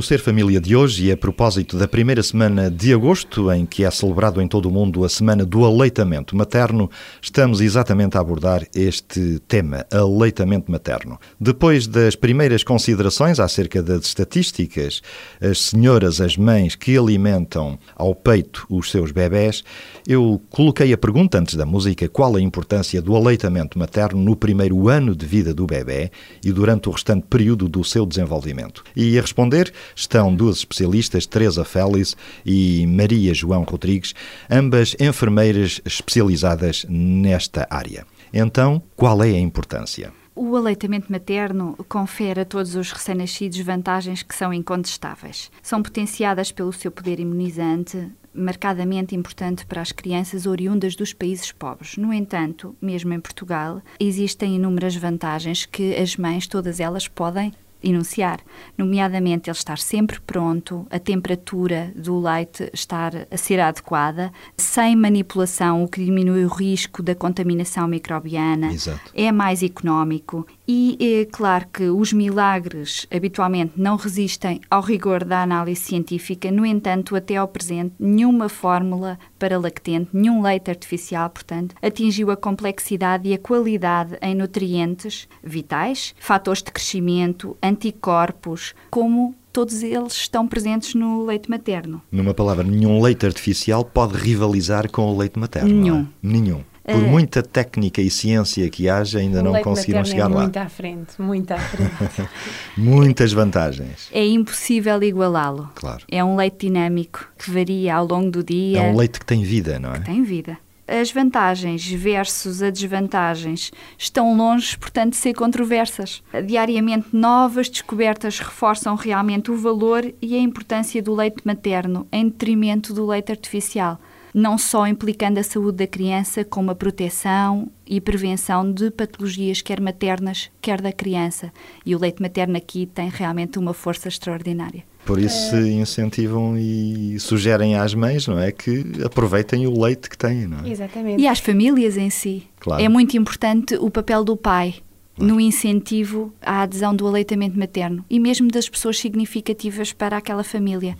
No 0.00 0.04
Ser 0.04 0.18
Família 0.18 0.58
de 0.58 0.74
hoje, 0.74 1.04
e 1.04 1.12
a 1.12 1.16
propósito 1.16 1.76
da 1.76 1.86
primeira 1.86 2.22
semana 2.22 2.70
de 2.70 2.94
agosto, 2.94 3.52
em 3.52 3.66
que 3.66 3.84
é 3.84 3.90
celebrado 3.90 4.40
em 4.40 4.48
todo 4.48 4.64
o 4.64 4.72
mundo 4.72 5.04
a 5.04 5.10
Semana 5.10 5.44
do 5.44 5.62
Aleitamento 5.62 6.34
Materno, 6.34 6.90
estamos 7.20 7.60
exatamente 7.60 8.16
a 8.16 8.20
abordar 8.22 8.66
este 8.74 9.38
tema, 9.46 9.84
aleitamento 9.92 10.72
materno. 10.72 11.20
Depois 11.38 11.86
das 11.86 12.16
primeiras 12.16 12.64
considerações 12.64 13.38
acerca 13.38 13.82
das 13.82 14.06
estatísticas, 14.06 15.02
as 15.38 15.60
senhoras, 15.60 16.18
as 16.18 16.34
mães 16.34 16.74
que 16.74 16.96
alimentam 16.96 17.78
ao 17.94 18.14
peito 18.14 18.66
os 18.70 18.90
seus 18.90 19.12
bebés, 19.12 19.62
eu 20.08 20.40
coloquei 20.48 20.94
a 20.94 20.98
pergunta 20.98 21.38
antes 21.38 21.56
da 21.56 21.66
música 21.66 22.08
qual 22.08 22.36
a 22.36 22.40
importância 22.40 23.02
do 23.02 23.14
aleitamento 23.14 23.78
materno 23.78 24.18
no 24.22 24.34
primeiro 24.34 24.88
ano 24.88 25.14
de 25.14 25.26
vida 25.26 25.52
do 25.52 25.66
bebê 25.66 26.10
e 26.42 26.50
durante 26.52 26.88
o 26.88 26.92
restante 26.92 27.26
período 27.28 27.68
do 27.68 27.84
seu 27.84 28.06
desenvolvimento. 28.06 28.82
E 28.96 29.18
a 29.18 29.20
responder 29.20 29.70
estão 29.94 30.34
duas 30.34 30.58
especialistas, 30.58 31.26
Teresa 31.26 31.64
Félix 31.64 32.16
e 32.44 32.86
Maria 32.86 33.34
João 33.34 33.62
Rodrigues, 33.64 34.14
ambas 34.50 34.96
enfermeiras 34.98 35.80
especializadas 35.84 36.86
nesta 36.88 37.66
área. 37.70 38.06
Então, 38.32 38.82
qual 38.96 39.22
é 39.22 39.30
a 39.30 39.40
importância? 39.40 40.12
O 40.34 40.56
aleitamento 40.56 41.10
materno 41.10 41.76
confere 41.88 42.40
a 42.40 42.44
todos 42.44 42.74
os 42.74 42.92
recém-nascidos 42.92 43.58
vantagens 43.60 44.22
que 44.22 44.34
são 44.34 44.54
incontestáveis. 44.54 45.50
São 45.60 45.82
potenciadas 45.82 46.52
pelo 46.52 46.72
seu 46.72 46.90
poder 46.90 47.18
imunizante, 47.18 48.10
marcadamente 48.32 49.14
importante 49.14 49.66
para 49.66 49.82
as 49.82 49.92
crianças 49.92 50.46
oriundas 50.46 50.94
dos 50.94 51.12
países 51.12 51.50
pobres. 51.52 51.96
No 51.96 52.12
entanto, 52.12 52.74
mesmo 52.80 53.12
em 53.12 53.20
Portugal, 53.20 53.82
existem 53.98 54.56
inúmeras 54.56 54.94
vantagens 54.96 55.66
que 55.66 55.94
as 55.96 56.16
mães, 56.16 56.46
todas 56.46 56.80
elas, 56.80 57.08
podem 57.08 57.52
enunciar, 57.82 58.40
nomeadamente 58.76 59.48
ele 59.50 59.56
estar 59.56 59.78
sempre 59.78 60.20
pronto, 60.20 60.86
a 60.90 60.98
temperatura 60.98 61.92
do 61.94 62.20
leite 62.20 62.70
estar 62.72 63.12
a 63.30 63.36
ser 63.36 63.60
adequada, 63.60 64.32
sem 64.56 64.96
manipulação, 64.96 65.84
o 65.84 65.88
que 65.88 66.04
diminui 66.04 66.44
o 66.44 66.48
risco 66.48 67.02
da 67.02 67.14
contaminação 67.14 67.86
microbiana, 67.88 68.72
Exato. 68.72 69.10
é 69.14 69.32
mais 69.32 69.62
económico 69.62 70.46
e 70.72 70.96
é 71.20 71.24
claro 71.24 71.66
que 71.72 71.88
os 71.88 72.12
milagres 72.12 73.04
habitualmente 73.12 73.72
não 73.76 73.96
resistem 73.96 74.60
ao 74.70 74.80
rigor 74.80 75.24
da 75.24 75.42
análise 75.42 75.80
científica, 75.80 76.48
no 76.48 76.64
entanto, 76.64 77.16
até 77.16 77.34
ao 77.34 77.48
presente, 77.48 77.92
nenhuma 77.98 78.48
fórmula 78.48 79.18
para 79.36 79.58
lactente, 79.58 80.10
nenhum 80.12 80.40
leite 80.40 80.70
artificial, 80.70 81.28
portanto, 81.28 81.74
atingiu 81.82 82.30
a 82.30 82.36
complexidade 82.36 83.28
e 83.28 83.34
a 83.34 83.38
qualidade 83.38 84.16
em 84.22 84.32
nutrientes 84.32 85.26
vitais, 85.42 86.14
fatores 86.20 86.62
de 86.62 86.70
crescimento, 86.70 87.56
anticorpos, 87.60 88.72
como 88.90 89.34
todos 89.52 89.82
eles 89.82 90.12
estão 90.12 90.46
presentes 90.46 90.94
no 90.94 91.24
leite 91.24 91.50
materno. 91.50 92.00
Numa 92.12 92.32
palavra, 92.32 92.62
nenhum 92.62 93.02
leite 93.02 93.26
artificial 93.26 93.84
pode 93.84 94.16
rivalizar 94.16 94.88
com 94.88 95.12
o 95.12 95.18
leite 95.18 95.36
materno. 95.36 95.68
Nenhum. 95.68 96.02
É? 96.02 96.06
Nenhum. 96.22 96.70
Por 96.84 96.94
é. 96.94 96.96
muita 96.96 97.42
técnica 97.42 98.00
e 98.00 98.10
ciência 98.10 98.68
que 98.70 98.88
haja, 98.88 99.18
ainda 99.18 99.42
não 99.42 99.60
conseguiram 99.62 100.04
chegar 100.04 100.30
é 100.30 100.34
lá. 100.34 100.42
Muito 100.42 100.56
à 100.56 100.68
frente, 100.68 101.20
muito 101.20 101.50
à 101.52 101.58
frente. 101.58 102.28
Muitas 102.76 103.32
vantagens. 103.32 104.08
É 104.12 104.26
impossível 104.26 105.02
igualá-lo. 105.02 105.70
Claro. 105.74 106.04
É 106.10 106.24
um 106.24 106.36
leite 106.36 106.66
dinâmico 106.66 107.28
que 107.38 107.50
varia 107.50 107.94
ao 107.94 108.06
longo 108.06 108.30
do 108.30 108.42
dia. 108.42 108.80
É 108.80 108.90
um 108.90 108.96
leite 108.96 109.20
que 109.20 109.26
tem 109.26 109.42
vida, 109.42 109.78
não 109.78 109.92
é? 109.92 109.98
Que 109.98 110.06
tem 110.06 110.22
vida 110.22 110.58
as 110.90 111.12
vantagens 111.12 111.88
versus 111.88 112.60
as 112.60 112.72
desvantagens 112.72 113.70
estão 113.96 114.36
longe, 114.36 114.76
portanto, 114.76 115.12
de 115.12 115.18
ser 115.18 115.34
controversas. 115.34 116.20
Diariamente, 116.44 117.08
novas 117.12 117.68
descobertas 117.68 118.40
reforçam 118.40 118.96
realmente 118.96 119.52
o 119.52 119.56
valor 119.56 120.12
e 120.20 120.34
a 120.34 120.38
importância 120.40 121.00
do 121.00 121.14
leite 121.14 121.42
materno 121.44 122.08
em 122.10 122.28
detrimento 122.28 122.92
do 122.92 123.06
leite 123.06 123.30
artificial, 123.30 124.00
não 124.34 124.56
só 124.56 124.86
implicando 124.86 125.40
a 125.40 125.42
saúde 125.42 125.78
da 125.78 125.86
criança, 125.86 126.44
como 126.44 126.70
a 126.70 126.74
proteção 126.74 127.70
e 127.86 128.00
prevenção 128.00 128.70
de 128.70 128.90
patologias, 128.90 129.60
quer 129.60 129.80
maternas, 129.80 130.50
quer 130.60 130.80
da 130.80 130.92
criança. 130.92 131.52
E 131.84 131.94
o 131.94 131.98
leite 131.98 132.22
materno 132.22 132.56
aqui 132.56 132.86
tem 132.86 133.08
realmente 133.08 133.58
uma 133.58 133.74
força 133.74 134.08
extraordinária. 134.08 134.84
Por 135.04 135.18
isso 135.18 135.50
se 135.50 135.70
incentivam 135.70 136.56
e 136.58 137.18
sugerem 137.18 137.74
às 137.74 137.94
mães, 137.94 138.26
não 138.26 138.38
é, 138.38 138.52
que 138.52 138.84
aproveitem 139.04 139.66
o 139.66 139.82
leite 139.82 140.08
que 140.08 140.16
têm, 140.16 140.46
não 140.46 140.64
é? 140.64 140.68
Exatamente. 140.68 141.22
E 141.22 141.26
às 141.26 141.40
famílias 141.40 141.96
em 141.96 142.10
si. 142.10 142.44
Claro. 142.60 142.82
É 142.82 142.88
muito 142.88 143.16
importante 143.16 143.74
o 143.76 143.90
papel 143.90 144.22
do 144.22 144.36
pai 144.36 144.74
no 145.18 145.40
incentivo 145.40 146.32
à 146.40 146.62
adesão 146.62 146.94
do 146.94 147.06
aleitamento 147.06 147.58
materno 147.58 148.04
e 148.08 148.18
mesmo 148.18 148.48
das 148.48 148.68
pessoas 148.68 148.98
significativas 148.98 149.92
para 149.92 150.16
aquela 150.16 150.44
família. 150.44 150.96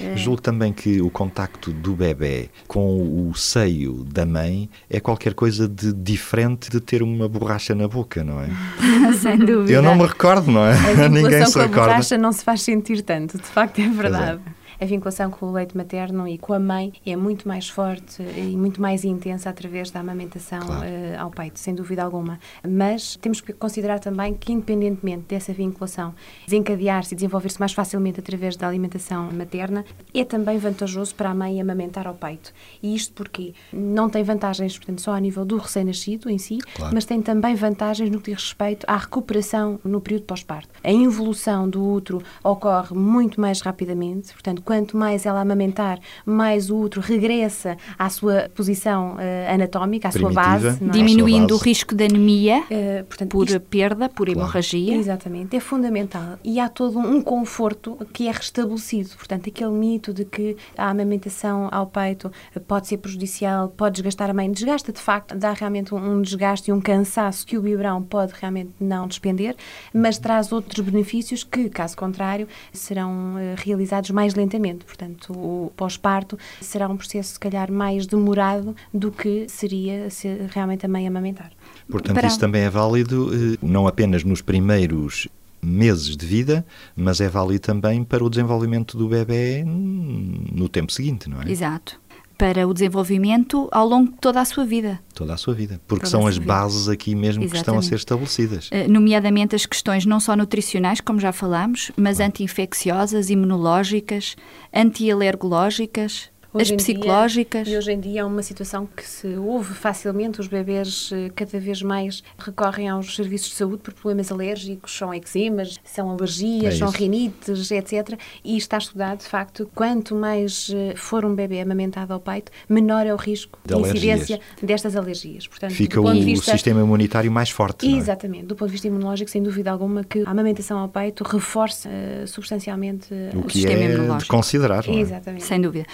É. 0.00 0.16
Julgo 0.16 0.40
também 0.40 0.72
que 0.72 1.00
o 1.00 1.10
contacto 1.10 1.72
do 1.72 1.94
bebê 1.94 2.48
com 2.66 3.28
o 3.28 3.34
seio 3.34 4.04
da 4.04 4.24
mãe 4.24 4.68
é 4.88 5.00
qualquer 5.00 5.34
coisa 5.34 5.68
de 5.68 5.92
diferente 5.92 6.70
de 6.70 6.80
ter 6.80 7.02
uma 7.02 7.28
borracha 7.28 7.74
na 7.74 7.88
boca, 7.88 8.22
não 8.22 8.40
é? 8.40 8.48
Sem 9.18 9.38
dúvida. 9.38 9.72
Eu 9.72 9.82
não 9.82 9.94
me 9.94 10.06
recordo, 10.06 10.50
não 10.50 10.64
é? 10.64 10.74
A 11.04 11.08
Ninguém 11.08 11.46
se 11.46 11.52
com 11.52 11.58
a 11.60 11.62
recorda. 11.62 11.86
borracha 11.88 12.18
não 12.18 12.32
se 12.32 12.44
faz 12.44 12.62
sentir 12.62 13.02
tanto, 13.02 13.38
de 13.38 13.44
facto 13.44 13.80
é 13.80 13.88
verdade 13.88 14.40
a 14.80 14.84
vinculação 14.84 15.30
com 15.30 15.46
o 15.46 15.52
leite 15.52 15.76
materno 15.76 16.26
e 16.28 16.38
com 16.38 16.52
a 16.52 16.58
mãe 16.58 16.92
é 17.04 17.16
muito 17.16 17.46
mais 17.46 17.68
forte 17.68 18.22
e 18.22 18.56
muito 18.56 18.80
mais 18.80 19.04
intensa 19.04 19.50
através 19.50 19.90
da 19.90 20.00
amamentação 20.00 20.60
claro. 20.60 20.82
uh, 20.82 21.20
ao 21.20 21.30
peito, 21.30 21.58
sem 21.58 21.74
dúvida 21.74 22.02
alguma. 22.02 22.38
Mas 22.66 23.16
temos 23.16 23.40
que 23.40 23.52
considerar 23.52 23.98
também 23.98 24.34
que, 24.34 24.52
independentemente 24.52 25.24
dessa 25.28 25.52
vinculação 25.52 26.14
desencadear-se 26.46 27.14
e 27.14 27.16
desenvolver-se 27.16 27.58
mais 27.58 27.72
facilmente 27.72 28.20
através 28.20 28.56
da 28.56 28.68
alimentação 28.68 29.30
materna, 29.32 29.84
é 30.14 30.24
também 30.24 30.58
vantajoso 30.58 31.14
para 31.14 31.30
a 31.30 31.34
mãe 31.34 31.60
amamentar 31.60 32.06
ao 32.06 32.14
peito. 32.14 32.52
E 32.82 32.94
isto 32.94 33.12
porque 33.14 33.54
não 33.72 34.08
tem 34.08 34.22
vantagens, 34.22 34.76
portanto, 34.76 35.00
só 35.00 35.12
a 35.12 35.20
nível 35.20 35.44
do 35.44 35.56
recém-nascido 35.56 36.30
em 36.30 36.38
si, 36.38 36.58
claro. 36.74 36.94
mas 36.94 37.04
tem 37.04 37.20
também 37.20 37.54
vantagens 37.54 38.10
no 38.10 38.20
que 38.20 38.30
diz 38.30 38.42
respeito 38.42 38.84
à 38.88 38.96
recuperação 38.96 39.80
no 39.84 40.00
período 40.00 40.24
pós-parto. 40.24 40.68
A 40.82 40.90
involução 40.90 41.68
do 41.68 41.84
útero 41.84 42.22
ocorre 42.42 42.94
muito 42.94 43.40
mais 43.40 43.60
rapidamente, 43.60 44.32
portanto, 44.32 44.62
quanto 44.68 44.98
mais 44.98 45.24
ela 45.24 45.40
amamentar, 45.40 45.98
mais 46.26 46.68
o 46.68 46.76
útero 46.76 47.00
regressa 47.00 47.78
à 47.98 48.10
sua 48.10 48.50
posição 48.54 49.14
uh, 49.14 49.54
anatómica, 49.54 50.08
à 50.08 50.10
Primitiva, 50.10 50.42
sua 50.42 50.42
base. 50.42 50.84
É? 50.84 50.90
Diminuindo 50.90 51.54
o 51.54 51.56
risco 51.56 51.94
de 51.94 52.04
anemia 52.04 52.58
uh, 52.58 53.04
portanto, 53.04 53.30
por 53.30 53.46
isto, 53.46 53.60
perda, 53.60 54.10
por 54.10 54.26
claro. 54.26 54.40
hemorragia. 54.40 54.94
Exatamente, 54.94 55.56
é 55.56 55.60
fundamental. 55.60 56.38
E 56.44 56.60
há 56.60 56.68
todo 56.68 56.98
um 56.98 57.22
conforto 57.22 57.96
que 58.12 58.28
é 58.28 58.30
restabelecido. 58.30 59.16
Portanto, 59.16 59.48
aquele 59.48 59.70
mito 59.70 60.12
de 60.12 60.26
que 60.26 60.54
a 60.76 60.90
amamentação 60.90 61.70
ao 61.72 61.86
peito 61.86 62.30
pode 62.66 62.88
ser 62.88 62.98
prejudicial, 62.98 63.70
pode 63.74 63.94
desgastar 63.94 64.28
a 64.28 64.34
mãe, 64.34 64.52
desgasta 64.52 64.92
de 64.92 65.00
facto, 65.00 65.34
dá 65.34 65.54
realmente 65.54 65.94
um 65.94 66.20
desgaste 66.20 66.70
e 66.70 66.74
um 66.74 66.80
cansaço 66.80 67.46
que 67.46 67.56
o 67.56 67.62
biberão 67.62 68.02
pode 68.02 68.34
realmente 68.38 68.72
não 68.78 69.08
despender, 69.08 69.56
mas 69.94 70.18
traz 70.18 70.52
outros 70.52 70.84
benefícios 70.84 71.42
que, 71.42 71.70
caso 71.70 71.96
contrário, 71.96 72.46
serão 72.70 73.36
uh, 73.36 73.38
realizados 73.56 74.10
mais 74.10 74.34
lentamente 74.34 74.57
Portanto, 74.84 75.32
o 75.32 75.72
pós-parto 75.76 76.38
será 76.60 76.88
um 76.88 76.96
processo, 76.96 77.34
se 77.34 77.40
calhar, 77.40 77.70
mais 77.70 78.06
demorado 78.06 78.74
do 78.92 79.10
que 79.10 79.46
seria 79.48 80.10
se 80.10 80.28
realmente 80.50 80.84
a 80.86 80.88
mãe 80.88 81.06
amamentar. 81.06 81.52
Portanto, 81.88 82.14
Para... 82.14 82.26
isso 82.26 82.38
também 82.38 82.62
é 82.62 82.70
válido 82.70 83.30
eh, 83.32 83.58
não 83.62 83.86
apenas 83.86 84.24
nos 84.24 84.42
primeiros 84.42 85.28
meses 85.60 86.16
de 86.16 86.24
vida, 86.24 86.64
mas 86.94 87.20
é 87.20 87.28
válido 87.28 87.60
também 87.60 88.04
para 88.04 88.22
o 88.22 88.30
desenvolvimento 88.30 88.96
do 88.96 89.08
bebê 89.08 89.64
no 89.64 90.68
tempo 90.68 90.92
seguinte, 90.92 91.28
não 91.28 91.42
é? 91.42 91.50
Exato 91.50 92.00
para 92.38 92.68
o 92.68 92.72
desenvolvimento 92.72 93.68
ao 93.72 93.86
longo 93.86 94.12
de 94.12 94.18
toda 94.18 94.40
a 94.40 94.44
sua 94.44 94.64
vida. 94.64 95.00
Toda 95.12 95.34
a 95.34 95.36
sua 95.36 95.52
vida, 95.52 95.80
porque 95.88 96.04
toda 96.04 96.10
são 96.10 96.26
as 96.26 96.38
vida. 96.38 96.46
bases 96.46 96.88
aqui 96.88 97.14
mesmo 97.14 97.42
Exatamente. 97.42 97.50
que 97.50 97.56
estão 97.56 97.78
a 97.78 97.82
ser 97.82 97.96
estabelecidas. 97.96 98.70
Uh, 98.70 98.88
nomeadamente 98.88 99.56
as 99.56 99.66
questões 99.66 100.06
não 100.06 100.20
só 100.20 100.36
nutricionais, 100.36 101.00
como 101.00 101.18
já 101.18 101.32
falámos, 101.32 101.90
mas 101.96 102.20
anti-infecciosas, 102.20 103.28
imunológicas, 103.28 104.36
anti-alergológicas, 104.72 106.30
Hoje 106.52 106.74
as 106.74 106.82
psicológicas. 106.82 107.64
Dia, 107.64 107.74
e 107.74 107.78
hoje 107.78 107.92
em 107.92 108.00
dia 108.00 108.20
é 108.22 108.24
uma 108.24 108.42
situação 108.42 108.86
que 108.86 109.06
se 109.06 109.26
ouve 109.36 109.74
facilmente. 109.74 110.40
Os 110.40 110.46
bebês 110.46 111.10
eh, 111.12 111.30
cada 111.34 111.60
vez 111.60 111.82
mais 111.82 112.22
recorrem 112.38 112.88
aos 112.88 113.14
serviços 113.14 113.50
de 113.50 113.54
saúde 113.56 113.78
por 113.82 113.92
problemas 113.92 114.32
alérgicos, 114.32 114.96
são 114.96 115.12
eczemas, 115.12 115.78
são 115.84 116.10
alergias, 116.10 116.74
é 116.74 116.78
são 116.78 116.88
rinites, 116.88 117.70
etc. 117.70 118.18
E 118.42 118.56
está 118.56 118.78
estudado, 118.78 119.18
de 119.18 119.26
facto, 119.26 119.70
quanto 119.74 120.14
mais 120.14 120.72
eh, 120.74 120.94
for 120.96 121.22
um 121.22 121.34
bebê 121.34 121.60
amamentado 121.60 122.14
ao 122.14 122.20
peito, 122.20 122.50
menor 122.66 123.06
é 123.06 123.12
o 123.12 123.16
risco 123.16 123.58
de, 123.66 123.74
de 123.74 123.80
incidência 123.80 124.40
destas 124.62 124.96
alergias. 124.96 125.46
Portanto, 125.46 125.72
Fica 125.72 126.00
o 126.00 126.10
vista, 126.14 126.52
sistema 126.52 126.80
imunitário 126.80 127.30
mais 127.30 127.50
forte. 127.50 127.86
É? 127.86 127.90
Exatamente. 127.90 128.44
É? 128.44 128.46
Do 128.46 128.56
ponto 128.56 128.68
de 128.68 128.72
vista 128.72 128.88
imunológico, 128.88 129.30
sem 129.30 129.42
dúvida 129.42 129.70
alguma, 129.70 130.02
que 130.02 130.22
a 130.24 130.30
amamentação 130.30 130.78
ao 130.78 130.88
peito 130.88 131.24
reforça 131.24 131.90
uh, 131.90 132.26
substancialmente 132.26 133.12
o, 133.34 133.42
que 133.42 133.48
o 133.48 133.50
sistema 133.50 133.82
é 133.82 133.84
imunológico. 133.84 134.22
de 134.22 134.28
considerar. 134.28 134.88
É? 134.88 134.94
Exatamente. 134.94 135.44
Sem 135.44 135.60
dúvida 135.60 135.84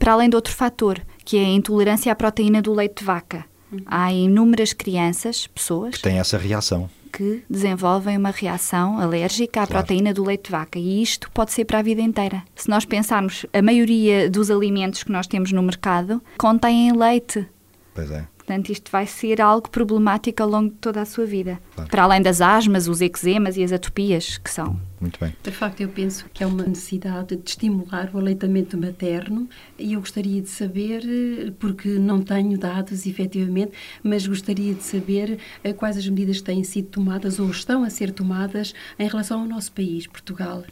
para 0.00 0.14
além 0.14 0.28
de 0.28 0.34
outro 0.34 0.52
fator, 0.52 1.00
que 1.24 1.36
é 1.36 1.44
a 1.44 1.48
intolerância 1.48 2.10
à 2.10 2.14
proteína 2.16 2.60
do 2.60 2.74
leite 2.74 3.00
de 3.00 3.04
vaca. 3.04 3.44
Há 3.86 4.12
inúmeras 4.12 4.72
crianças, 4.72 5.46
pessoas. 5.46 5.94
Que 5.94 6.02
têm 6.02 6.18
essa 6.18 6.36
reação. 6.36 6.90
que 7.12 7.42
desenvolvem 7.48 8.16
uma 8.16 8.30
reação 8.30 8.98
alérgica 8.98 9.62
à 9.62 9.66
claro. 9.66 9.84
proteína 9.84 10.14
do 10.14 10.24
leite 10.24 10.44
de 10.44 10.50
vaca 10.50 10.78
e 10.78 11.02
isto 11.02 11.30
pode 11.32 11.52
ser 11.52 11.64
para 11.64 11.80
a 11.80 11.82
vida 11.82 12.00
inteira. 12.00 12.42
Se 12.56 12.68
nós 12.68 12.84
pensarmos, 12.84 13.44
a 13.52 13.60
maioria 13.60 14.30
dos 14.30 14.50
alimentos 14.50 15.02
que 15.02 15.12
nós 15.12 15.26
temos 15.26 15.52
no 15.52 15.62
mercado 15.62 16.22
contêm 16.38 16.92
leite. 16.96 17.46
Pois 17.94 18.10
é. 18.10 18.26
Portanto, 18.50 18.70
isto 18.70 18.90
vai 18.90 19.06
ser 19.06 19.40
algo 19.40 19.70
problemático 19.70 20.42
ao 20.42 20.48
longo 20.48 20.70
de 20.70 20.76
toda 20.78 21.00
a 21.00 21.04
sua 21.04 21.24
vida. 21.24 21.60
Claro. 21.72 21.88
Para 21.88 22.02
além 22.02 22.20
das 22.20 22.40
asmas, 22.40 22.88
os 22.88 23.00
eczemas 23.00 23.56
e 23.56 23.62
as 23.62 23.70
atopias, 23.70 24.38
que 24.38 24.50
são. 24.50 24.76
Muito 25.00 25.20
bem. 25.20 25.32
De 25.40 25.52
facto, 25.52 25.80
eu 25.82 25.88
penso 25.88 26.26
que 26.34 26.42
é 26.42 26.46
uma 26.48 26.64
necessidade 26.64 27.36
de 27.36 27.48
estimular 27.48 28.10
o 28.12 28.18
aleitamento 28.18 28.76
materno 28.76 29.48
e 29.78 29.92
eu 29.92 30.00
gostaria 30.00 30.42
de 30.42 30.48
saber, 30.48 31.54
porque 31.60 31.90
não 31.90 32.22
tenho 32.22 32.58
dados 32.58 33.06
efetivamente, 33.06 33.70
mas 34.02 34.26
gostaria 34.26 34.74
de 34.74 34.82
saber 34.82 35.38
eh, 35.62 35.72
quais 35.72 35.96
as 35.96 36.08
medidas 36.08 36.38
que 36.38 36.44
têm 36.44 36.64
sido 36.64 36.88
tomadas 36.88 37.38
ou 37.38 37.48
estão 37.50 37.84
a 37.84 37.88
ser 37.88 38.10
tomadas 38.10 38.74
em 38.98 39.06
relação 39.06 39.42
ao 39.42 39.46
nosso 39.46 39.70
país, 39.70 40.08
Portugal. 40.08 40.64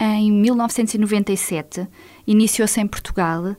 Em 0.00 0.32
1997, 0.32 1.86
iniciou-se 2.26 2.80
em 2.80 2.86
Portugal 2.88 3.56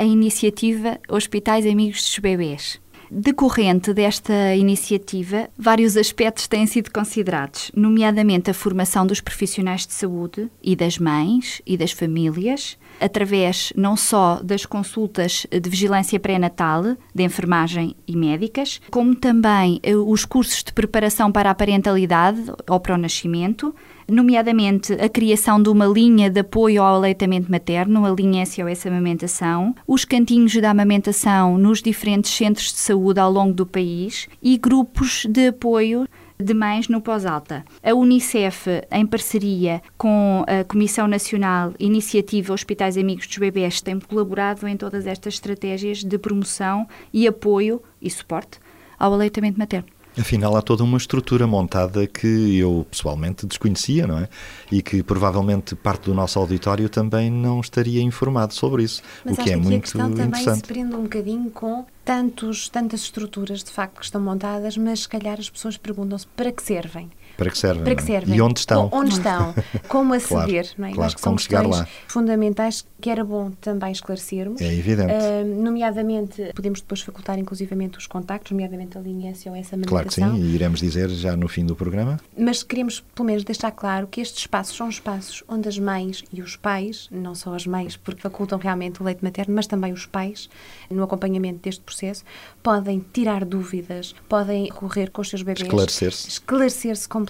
a 0.00 0.04
iniciativa 0.04 0.98
Hospitais 1.10 1.66
Amigos 1.66 2.00
dos 2.00 2.18
Bebês. 2.20 2.80
Decorrente 3.10 3.92
desta 3.92 4.54
iniciativa, 4.54 5.50
vários 5.58 5.94
aspectos 5.94 6.46
têm 6.46 6.64
sido 6.64 6.90
considerados, 6.90 7.70
nomeadamente 7.76 8.50
a 8.50 8.54
formação 8.54 9.06
dos 9.06 9.20
profissionais 9.20 9.86
de 9.86 9.92
saúde 9.92 10.48
e 10.62 10.74
das 10.74 10.96
mães 10.96 11.60
e 11.66 11.76
das 11.76 11.92
famílias, 11.92 12.78
através 12.98 13.74
não 13.76 13.94
só 13.94 14.40
das 14.42 14.64
consultas 14.64 15.46
de 15.50 15.68
vigilância 15.68 16.18
pré-natal, 16.18 16.96
de 17.14 17.22
enfermagem 17.22 17.94
e 18.06 18.16
médicas, 18.16 18.80
como 18.90 19.14
também 19.14 19.80
eh, 19.82 19.94
os 19.94 20.24
cursos 20.24 20.62
de 20.64 20.72
preparação 20.72 21.30
para 21.30 21.50
a 21.50 21.54
parentalidade 21.54 22.40
ou 22.66 22.80
para 22.80 22.94
o 22.94 22.98
nascimento, 22.98 23.74
nomeadamente 24.10 24.92
a 24.94 25.08
criação 25.08 25.62
de 25.62 25.68
uma 25.68 25.86
linha 25.86 26.28
de 26.28 26.40
apoio 26.40 26.82
ao 26.82 26.96
aleitamento 26.96 27.50
materno, 27.50 28.04
a 28.04 28.10
linha 28.10 28.44
SOS 28.44 28.86
Amamentação, 28.86 29.74
os 29.86 30.04
cantinhos 30.04 30.54
da 30.60 30.70
amamentação 30.70 31.56
nos 31.56 31.80
diferentes 31.80 32.30
centros 32.30 32.72
de 32.72 32.78
saúde 32.78 33.20
ao 33.20 33.30
longo 33.30 33.52
do 33.52 33.64
país 33.64 34.28
e 34.42 34.58
grupos 34.58 35.24
de 35.28 35.48
apoio 35.48 36.06
de 36.38 36.54
mães 36.54 36.88
no 36.88 37.00
pós-alta. 37.00 37.64
A 37.82 37.94
Unicef, 37.94 38.66
em 38.90 39.06
parceria 39.06 39.82
com 39.96 40.44
a 40.46 40.64
Comissão 40.64 41.06
Nacional 41.06 41.74
Iniciativa 41.78 42.54
Hospitais 42.54 42.96
Amigos 42.96 43.26
dos 43.26 43.36
Bebés, 43.36 43.80
tem 43.80 44.00
colaborado 44.00 44.66
em 44.66 44.76
todas 44.76 45.06
estas 45.06 45.34
estratégias 45.34 46.02
de 46.02 46.18
promoção 46.18 46.86
e 47.12 47.28
apoio 47.28 47.82
e 48.00 48.10
suporte 48.10 48.58
ao 48.98 49.12
aleitamento 49.12 49.58
materno. 49.58 49.99
Afinal, 50.18 50.56
há 50.56 50.62
toda 50.62 50.82
uma 50.82 50.98
estrutura 50.98 51.46
montada 51.46 52.06
que 52.06 52.58
eu 52.58 52.86
pessoalmente 52.90 53.46
desconhecia, 53.46 54.06
não 54.06 54.18
é? 54.18 54.28
E 54.70 54.82
que 54.82 55.02
provavelmente 55.02 55.74
parte 55.74 56.04
do 56.04 56.14
nosso 56.14 56.38
auditório 56.38 56.88
também 56.88 57.30
não 57.30 57.60
estaria 57.60 58.02
informado 58.02 58.52
sobre 58.54 58.82
isso, 58.82 59.02
Mas 59.24 59.38
o 59.38 59.42
que 59.42 59.50
é 59.50 59.56
muito 59.56 59.76
a 59.76 59.80
questão 59.80 60.10
interessante. 60.10 60.44
também 60.44 60.54
se 60.56 60.62
prende 60.62 60.94
um 60.94 61.02
bocadinho 61.02 61.50
com 61.50 61.86
tantos, 62.04 62.68
tantas 62.68 63.02
estruturas 63.02 63.62
de 63.62 63.70
facto 63.70 63.98
que 63.98 64.04
estão 64.04 64.20
montadas, 64.20 64.76
mas 64.76 65.00
se 65.00 65.08
calhar 65.08 65.38
as 65.38 65.48
pessoas 65.48 65.76
perguntam-se 65.76 66.26
para 66.28 66.50
que 66.50 66.62
servem. 66.62 67.10
Para 67.40 67.50
que 67.50 67.56
servem? 67.56 67.84
Para 67.84 67.94
que 67.94 68.02
é? 68.02 68.06
servem? 68.06 68.36
E 68.36 68.42
onde 68.42 68.60
estão? 68.60 68.90
Onde 68.92 69.14
estão? 69.14 69.54
Como 69.88 70.12
aceder? 70.12 70.66
claro, 70.66 70.74
não 70.76 70.88
é? 70.88 70.92
Claro, 70.92 71.06
Acho 71.06 71.16
que 71.16 71.22
são 71.22 71.38
chegar 71.38 71.66
lá. 71.66 71.88
fundamentais 72.06 72.84
que 73.00 73.08
era 73.08 73.24
bom 73.24 73.50
também 73.52 73.92
esclarecermos. 73.92 74.60
É 74.60 74.74
evidente. 74.74 75.10
Uh, 75.10 75.62
nomeadamente, 75.62 76.52
podemos 76.54 76.82
depois 76.82 77.00
facultar 77.00 77.38
inclusivamente 77.38 77.96
os 77.96 78.06
contactos, 78.06 78.52
nomeadamente 78.52 78.98
a 78.98 79.00
linha 79.00 79.34
SOS 79.34 79.72
Amamentação. 79.72 79.86
Claro 79.88 80.08
que 80.08 80.14
sim, 80.14 80.34
e 80.34 80.54
iremos 80.54 80.80
dizer 80.80 81.08
já 81.08 81.34
no 81.34 81.48
fim 81.48 81.64
do 81.64 81.74
programa. 81.74 82.20
Mas 82.36 82.62
queremos, 82.62 83.00
pelo 83.14 83.26
menos, 83.26 83.42
deixar 83.42 83.70
claro 83.70 84.06
que 84.06 84.20
estes 84.20 84.40
espaços 84.40 84.76
são 84.76 84.90
espaços 84.90 85.42
onde 85.48 85.66
as 85.66 85.78
mães 85.78 86.22
e 86.30 86.42
os 86.42 86.56
pais, 86.56 87.08
não 87.10 87.34
só 87.34 87.54
as 87.54 87.66
mães, 87.66 87.96
porque 87.96 88.20
facultam 88.20 88.58
realmente 88.58 89.00
o 89.00 89.04
leite 89.04 89.24
materno, 89.24 89.54
mas 89.54 89.66
também 89.66 89.94
os 89.94 90.04
pais, 90.04 90.50
no 90.90 91.02
acompanhamento 91.02 91.60
deste 91.62 91.80
processo, 91.80 92.22
podem 92.62 93.02
tirar 93.14 93.46
dúvidas, 93.46 94.14
podem 94.28 94.68
correr 94.68 95.10
com 95.10 95.22
os 95.22 95.30
seus 95.30 95.42
bebês. 95.42 95.66
Esclarecer-se. 95.66 96.28
Esclarecer-se 96.28 97.08
completamente, 97.08 97.29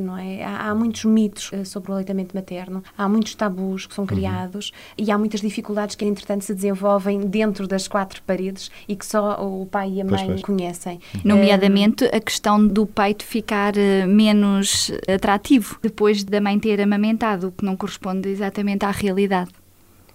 não 0.00 0.16
é? 0.16 0.42
Há, 0.44 0.70
há 0.70 0.74
muitos 0.74 1.04
mitos 1.04 1.50
uh, 1.52 1.64
sobre 1.64 1.90
o 1.90 1.94
aleitamento 1.94 2.34
materno, 2.34 2.82
há 2.96 3.08
muitos 3.08 3.34
tabus 3.34 3.86
que 3.86 3.94
são 3.94 4.02
uhum. 4.02 4.08
criados 4.08 4.70
uhum. 4.70 5.04
e 5.06 5.10
há 5.10 5.18
muitas 5.18 5.40
dificuldades 5.40 5.96
que, 5.96 6.04
entretanto, 6.04 6.44
se 6.44 6.54
desenvolvem 6.54 7.20
dentro 7.20 7.66
das 7.66 7.88
quatro 7.88 8.22
paredes 8.22 8.70
e 8.88 8.96
que 8.96 9.04
só 9.04 9.44
o 9.44 9.66
pai 9.66 9.92
e 9.94 10.00
a 10.00 10.04
mãe 10.04 10.16
pois, 10.16 10.26
pois. 10.26 10.42
conhecem. 10.42 11.00
Nomeadamente 11.24 12.04
a 12.04 12.20
questão 12.20 12.66
do 12.66 12.86
peito 12.86 13.24
ficar 13.24 13.74
uh, 13.74 14.08
menos 14.08 14.90
atrativo 15.12 15.78
depois 15.82 16.24
da 16.24 16.40
mãe 16.40 16.58
ter 16.58 16.80
amamentado, 16.80 17.48
o 17.48 17.52
que 17.52 17.64
não 17.64 17.76
corresponde 17.76 18.28
exatamente 18.28 18.84
à 18.84 18.90
realidade. 18.90 19.50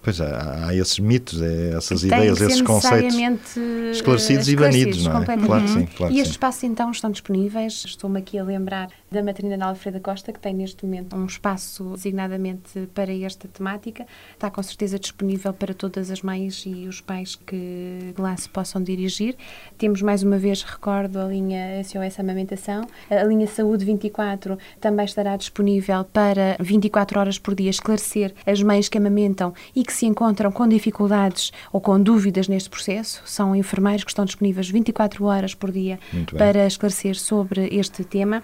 Pois 0.00 0.20
há, 0.20 0.68
há 0.68 0.74
esses 0.74 0.98
mitos, 1.00 1.42
é, 1.42 1.76
essas 1.76 2.02
ideias, 2.02 2.40
esses 2.40 2.62
conceitos 2.62 3.14
esclarecidos, 3.14 3.96
esclarecidos, 3.96 4.48
e 4.48 4.56
banidos, 4.56 5.04
não 5.04 5.22
é? 5.22 5.24
Claro 5.24 5.64
que 5.64 5.70
sim. 5.70 5.86
Claro 5.96 6.14
e 6.14 6.18
estes 6.18 6.30
espaços 6.30 6.64
então 6.64 6.90
estão 6.90 7.10
disponíveis. 7.10 7.84
Estou-me 7.84 8.18
aqui 8.18 8.38
a 8.38 8.44
lembrar 8.44 8.88
da 9.10 9.22
maternidade 9.22 9.62
Alfreda 9.62 10.00
Costa, 10.00 10.32
que 10.32 10.38
tem 10.38 10.54
neste 10.54 10.84
momento 10.84 11.16
um 11.16 11.26
espaço 11.26 11.92
designadamente 11.94 12.88
para 12.94 13.12
esta 13.12 13.48
temática. 13.48 14.06
Está 14.32 14.50
com 14.50 14.62
certeza 14.62 14.98
disponível 14.98 15.52
para 15.52 15.72
todas 15.72 16.10
as 16.10 16.22
mães 16.22 16.64
e 16.66 16.86
os 16.86 17.00
pais 17.00 17.34
que 17.34 18.14
lá 18.18 18.36
se 18.36 18.48
possam 18.48 18.82
dirigir. 18.82 19.36
Temos 19.76 20.02
mais 20.02 20.22
uma 20.22 20.38
vez, 20.38 20.62
recordo, 20.62 21.18
a 21.18 21.24
linha 21.24 21.82
SOS 21.84 22.20
Amamentação. 22.20 22.82
A 23.10 23.24
linha 23.24 23.46
Saúde 23.46 23.84
24 23.84 24.58
também 24.80 25.04
estará 25.04 25.36
disponível 25.36 26.04
para 26.04 26.56
24 26.60 27.18
horas 27.18 27.38
por 27.38 27.54
dia 27.54 27.70
esclarecer 27.70 28.34
as 28.46 28.62
mães 28.62 28.88
que 28.88 28.98
amamentam 28.98 29.54
e 29.74 29.84
que 29.84 29.92
se 29.92 30.06
encontram 30.06 30.52
com 30.52 30.68
dificuldades 30.68 31.52
ou 31.72 31.80
com 31.80 32.00
dúvidas 32.00 32.48
neste 32.48 32.68
processo. 32.68 33.22
São 33.24 33.54
enfermeiros 33.54 34.04
que 34.04 34.10
estão 34.10 34.24
disponíveis 34.24 34.68
24 34.68 35.24
horas 35.24 35.54
por 35.54 35.70
dia 35.70 35.98
para 36.36 36.66
esclarecer 36.66 37.16
sobre 37.16 37.68
este 37.72 38.04
tema 38.04 38.42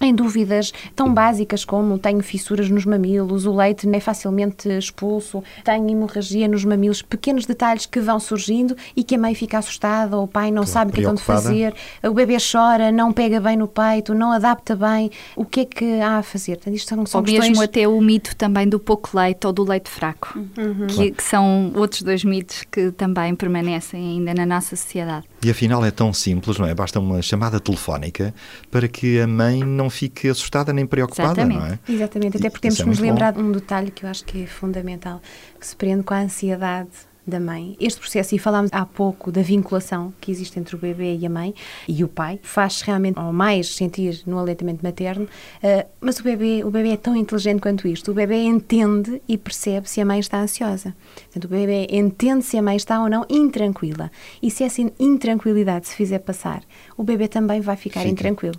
em 0.00 0.14
dúvidas 0.14 0.72
tão 0.94 1.12
básicas 1.12 1.64
como 1.64 1.98
tenho 1.98 2.22
fissuras 2.22 2.70
nos 2.70 2.84
mamilos, 2.84 3.46
o 3.46 3.54
leite 3.54 3.86
não 3.86 3.94
é 3.94 4.00
facilmente 4.00 4.68
expulso, 4.68 5.42
tenho 5.64 5.88
hemorragia 5.90 6.46
nos 6.46 6.64
mamilos, 6.64 7.02
pequenos 7.02 7.46
detalhes 7.46 7.86
que 7.86 8.00
vão 8.00 8.20
surgindo 8.20 8.76
e 8.94 9.02
que 9.02 9.14
a 9.14 9.18
mãe 9.18 9.34
fica 9.34 9.58
assustada, 9.58 10.16
ou 10.16 10.24
o 10.24 10.28
pai 10.28 10.50
não 10.50 10.64
sabe 10.64 10.90
o 10.90 10.94
que 10.94 11.04
é 11.04 11.12
de 11.12 11.22
fazer, 11.22 11.74
o 12.02 12.12
bebê 12.12 12.36
chora, 12.38 12.92
não 12.92 13.12
pega 13.12 13.40
bem 13.40 13.56
no 13.56 13.66
peito, 13.66 14.14
não 14.14 14.32
adapta 14.32 14.76
bem, 14.76 15.10
o 15.34 15.44
que 15.44 15.60
é 15.60 15.64
que 15.64 16.00
há 16.00 16.18
a 16.18 16.22
fazer? 16.22 16.56
Portanto, 16.56 16.74
isto 16.74 16.88
são, 16.88 17.06
são 17.06 17.20
ou 17.20 17.24
questões... 17.24 17.48
mesmo 17.48 17.62
até 17.62 17.88
o 17.88 18.00
mito 18.00 18.36
também 18.36 18.68
do 18.68 18.78
pouco 18.78 19.10
leite 19.14 19.46
ou 19.46 19.52
do 19.52 19.64
leite 19.64 19.90
fraco, 19.90 20.38
uhum. 20.38 20.86
que, 20.86 21.10
que 21.10 21.22
são 21.22 21.72
outros 21.74 22.02
dois 22.02 22.24
mitos 22.24 22.64
que 22.70 22.90
também 22.92 23.34
permanecem 23.34 24.00
ainda 24.00 24.34
na 24.34 24.46
nossa 24.46 24.76
sociedade. 24.76 25.26
E 25.42 25.50
afinal 25.50 25.84
é 25.84 25.90
tão 25.90 26.12
simples, 26.12 26.58
não 26.58 26.66
é? 26.66 26.74
Basta 26.74 26.98
uma 26.98 27.22
chamada 27.22 27.60
telefónica 27.60 28.34
para 28.70 28.88
que 28.88 29.20
a 29.20 29.26
mãe 29.26 29.62
não 29.64 29.87
fique 29.90 30.28
assustada 30.28 30.72
nem 30.72 30.86
preocupada, 30.86 31.42
Exatamente. 31.42 31.58
não 31.58 31.66
é? 31.66 31.78
Exatamente, 31.88 32.36
até 32.36 32.50
porque 32.50 32.62
temos 32.62 32.80
é 32.80 32.82
que 32.82 32.88
nos 32.88 32.98
lembrar 32.98 33.32
de 33.32 33.40
um 33.40 33.52
detalhe 33.52 33.90
que 33.90 34.04
eu 34.04 34.10
acho 34.10 34.24
que 34.24 34.44
é 34.44 34.46
fundamental, 34.46 35.20
que 35.58 35.66
se 35.66 35.76
prende 35.76 36.02
com 36.02 36.14
a 36.14 36.18
ansiedade 36.18 37.07
da 37.28 37.40
mãe. 37.40 37.76
Este 37.80 38.00
processo, 38.00 38.34
e 38.34 38.38
falámos 38.38 38.70
há 38.72 38.84
pouco 38.84 39.30
da 39.30 39.42
vinculação 39.42 40.12
que 40.20 40.30
existe 40.30 40.58
entre 40.58 40.74
o 40.74 40.78
bebê 40.78 41.16
e 41.16 41.26
a 41.26 41.30
mãe 41.30 41.54
e 41.86 42.02
o 42.02 42.08
pai, 42.08 42.38
faz 42.42 42.80
realmente 42.80 43.18
ou 43.18 43.32
mais 43.32 43.74
sentir 43.74 44.22
no 44.26 44.38
aleitamento 44.38 44.84
materno, 44.84 45.24
uh, 45.24 45.88
mas 46.00 46.18
o 46.18 46.22
bebê, 46.22 46.62
o 46.64 46.70
bebê 46.70 46.90
é 46.90 46.96
tão 46.96 47.14
inteligente 47.16 47.60
quanto 47.60 47.86
isto. 47.86 48.10
O 48.10 48.14
bebê 48.14 48.42
entende 48.42 49.22
e 49.28 49.36
percebe 49.36 49.88
se 49.88 50.00
a 50.00 50.04
mãe 50.04 50.20
está 50.20 50.40
ansiosa. 50.40 50.94
Portanto, 51.14 51.44
o 51.44 51.48
bebê 51.48 51.86
entende 51.90 52.44
se 52.44 52.56
a 52.56 52.62
mãe 52.62 52.76
está 52.76 53.02
ou 53.02 53.08
não 53.08 53.24
intranquila. 53.28 54.10
E 54.42 54.50
se 54.50 54.64
essa 54.64 54.80
intranquilidade 54.98 55.88
se 55.88 55.94
fizer 55.94 56.18
passar, 56.20 56.62
o 56.96 57.02
bebê 57.02 57.28
também 57.28 57.60
vai 57.60 57.76
ficar 57.76 58.00
Fica. 58.00 58.12
intranquilo. 58.12 58.58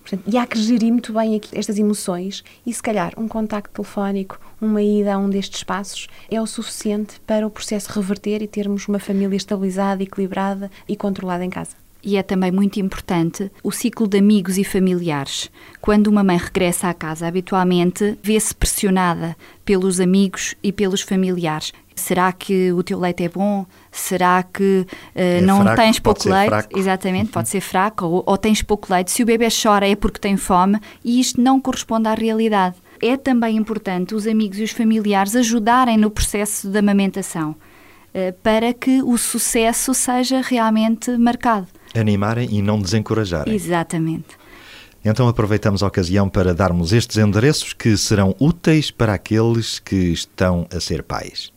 Portanto, 0.00 0.22
e 0.26 0.36
há 0.36 0.46
que 0.46 0.58
gerir 0.58 0.92
muito 0.92 1.12
bem 1.12 1.34
aqui 1.34 1.58
estas 1.58 1.78
emoções 1.78 2.44
e, 2.66 2.72
se 2.72 2.82
calhar, 2.82 3.12
um 3.16 3.26
contacto 3.26 3.82
telefónico, 3.82 4.38
uma 4.64 4.82
ida 4.82 5.14
a 5.14 5.18
um 5.18 5.28
destes 5.28 5.58
espaços 5.58 6.08
é 6.30 6.40
o 6.40 6.46
suficiente 6.46 7.20
para 7.26 7.46
o 7.46 7.50
processo 7.50 7.92
reverter 7.92 8.42
e 8.42 8.48
termos 8.48 8.88
uma 8.88 8.98
família 8.98 9.36
estabilizada, 9.36 10.02
equilibrada 10.02 10.70
e 10.88 10.96
controlada 10.96 11.44
em 11.44 11.50
casa. 11.50 11.76
E 12.04 12.18
é 12.18 12.22
também 12.22 12.52
muito 12.52 12.78
importante 12.78 13.50
o 13.62 13.72
ciclo 13.72 14.06
de 14.06 14.18
amigos 14.18 14.58
e 14.58 14.64
familiares. 14.64 15.50
Quando 15.80 16.08
uma 16.08 16.22
mãe 16.22 16.36
regressa 16.36 16.88
à 16.88 16.94
casa, 16.94 17.26
habitualmente 17.26 18.18
vê-se 18.22 18.54
pressionada 18.54 19.34
pelos 19.64 20.00
amigos 20.00 20.54
e 20.62 20.70
pelos 20.70 21.00
familiares. 21.00 21.72
Será 21.94 22.30
que 22.32 22.72
o 22.72 22.82
teu 22.82 22.98
leite 22.98 23.22
é 23.24 23.28
bom? 23.28 23.64
Será 23.90 24.42
que 24.42 24.80
uh, 24.80 24.86
é 25.14 25.40
não 25.40 25.62
fraco, 25.62 25.80
tens 25.80 25.98
pouco 25.98 26.28
leite? 26.28 26.48
Fraco. 26.48 26.78
Exatamente, 26.78 27.30
pode 27.30 27.48
ser 27.48 27.60
fraco 27.60 28.04
ou, 28.04 28.22
ou 28.26 28.36
tens 28.36 28.60
pouco 28.60 28.92
leite. 28.92 29.10
Se 29.10 29.22
o 29.22 29.26
bebê 29.26 29.48
chora 29.50 29.88
é 29.88 29.96
porque 29.96 30.18
tem 30.18 30.36
fome 30.36 30.78
e 31.02 31.20
isto 31.20 31.40
não 31.40 31.58
corresponde 31.60 32.08
à 32.08 32.14
realidade. 32.14 32.76
É 33.00 33.16
também 33.16 33.56
importante 33.56 34.14
os 34.14 34.26
amigos 34.26 34.58
e 34.58 34.62
os 34.62 34.70
familiares 34.70 35.36
ajudarem 35.36 35.96
no 35.96 36.10
processo 36.10 36.68
de 36.68 36.78
amamentação 36.78 37.50
uh, 37.50 38.32
para 38.42 38.72
que 38.72 39.02
o 39.02 39.16
sucesso 39.18 39.92
seja 39.92 40.40
realmente 40.40 41.10
marcado. 41.18 41.66
Animarem 41.94 42.48
e 42.50 42.62
não 42.62 42.80
desencorajarem. 42.80 43.54
Exatamente. 43.54 44.44
Então 45.04 45.28
aproveitamos 45.28 45.82
a 45.82 45.86
ocasião 45.86 46.30
para 46.30 46.54
darmos 46.54 46.92
estes 46.92 47.18
endereços 47.18 47.74
que 47.74 47.94
serão 47.96 48.34
úteis 48.40 48.90
para 48.90 49.12
aqueles 49.12 49.78
que 49.78 49.94
estão 49.94 50.66
a 50.74 50.80
ser 50.80 51.02
pais. 51.02 51.52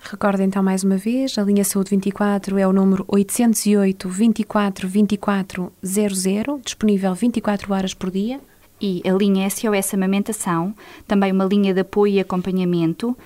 Recordo 0.00 0.42
então 0.42 0.62
mais 0.62 0.82
uma 0.82 0.96
vez, 0.96 1.38
a 1.38 1.42
linha 1.42 1.64
Saúde 1.64 1.90
24 1.90 2.58
é 2.58 2.66
o 2.66 2.72
número 2.72 3.04
808 3.06 4.08
24 4.08 4.88
24 4.88 5.72
00, 5.84 6.60
disponível 6.64 7.14
24 7.14 7.72
horas 7.72 7.94
por 7.94 8.10
dia. 8.10 8.40
E 8.80 9.02
a 9.04 9.12
linha 9.12 9.48
SOS 9.50 9.94
Amamentação, 9.94 10.74
também 11.06 11.32
uma 11.32 11.44
linha 11.44 11.74
de 11.74 11.80
apoio 11.80 12.14
e 12.14 12.20
acompanhamento, 12.20 13.16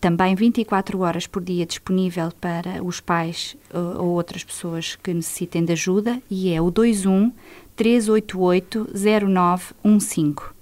também 0.00 0.34
24 0.34 1.00
horas 1.00 1.26
por 1.26 1.42
dia 1.42 1.66
disponível 1.66 2.30
para 2.40 2.82
os 2.84 3.00
pais 3.00 3.56
ou 3.72 4.08
outras 4.08 4.44
pessoas 4.44 4.96
que 4.96 5.12
necessitem 5.12 5.64
de 5.64 5.72
ajuda, 5.72 6.22
e 6.30 6.52
é 6.52 6.60
o 6.60 6.70
21 6.70 7.32
388 7.74 8.90
0915. 8.94 10.58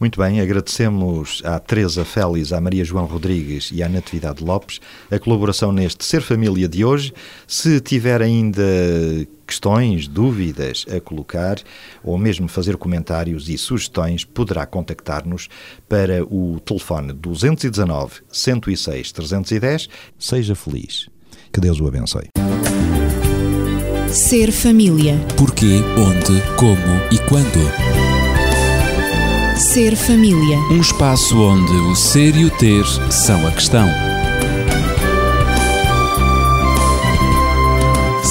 Muito 0.00 0.20
bem, 0.20 0.40
agradecemos 0.40 1.42
à 1.44 1.58
Teresa 1.58 2.04
Félix, 2.04 2.52
à 2.52 2.60
Maria 2.60 2.84
João 2.84 3.06
Rodrigues 3.06 3.70
e 3.72 3.82
à 3.82 3.88
Natividade 3.88 4.44
Lopes 4.44 4.80
a 5.10 5.18
colaboração 5.18 5.72
neste 5.72 6.04
Ser 6.04 6.22
Família 6.22 6.68
de 6.68 6.84
hoje. 6.84 7.12
Se 7.48 7.80
tiver 7.80 8.22
ainda 8.22 8.62
questões, 9.48 10.06
dúvidas 10.06 10.84
a 10.94 11.00
colocar 11.00 11.56
ou 12.04 12.18
mesmo 12.18 12.46
fazer 12.46 12.76
comentários 12.76 13.48
e 13.48 13.56
sugestões, 13.56 14.24
poderá 14.24 14.66
contactar-nos 14.66 15.48
para 15.88 16.22
o 16.24 16.60
telefone 16.60 17.12
219 17.12 18.20
106 18.30 19.12
310. 19.12 19.88
Seja 20.18 20.54
feliz. 20.54 21.08
Que 21.50 21.60
Deus 21.60 21.80
o 21.80 21.88
abençoe. 21.88 22.28
Ser 24.10 24.52
família. 24.52 25.18
Porquê, 25.36 25.80
onde, 25.96 26.40
como 26.56 26.76
e 27.10 27.18
quando. 27.28 27.98
Ser 29.56 29.96
família. 29.96 30.56
Um 30.70 30.80
espaço 30.80 31.36
onde 31.38 31.72
o 31.72 31.94
ser 31.94 32.36
e 32.36 32.44
o 32.44 32.50
ter 32.50 32.84
são 33.10 33.46
a 33.46 33.52
questão. 33.52 34.17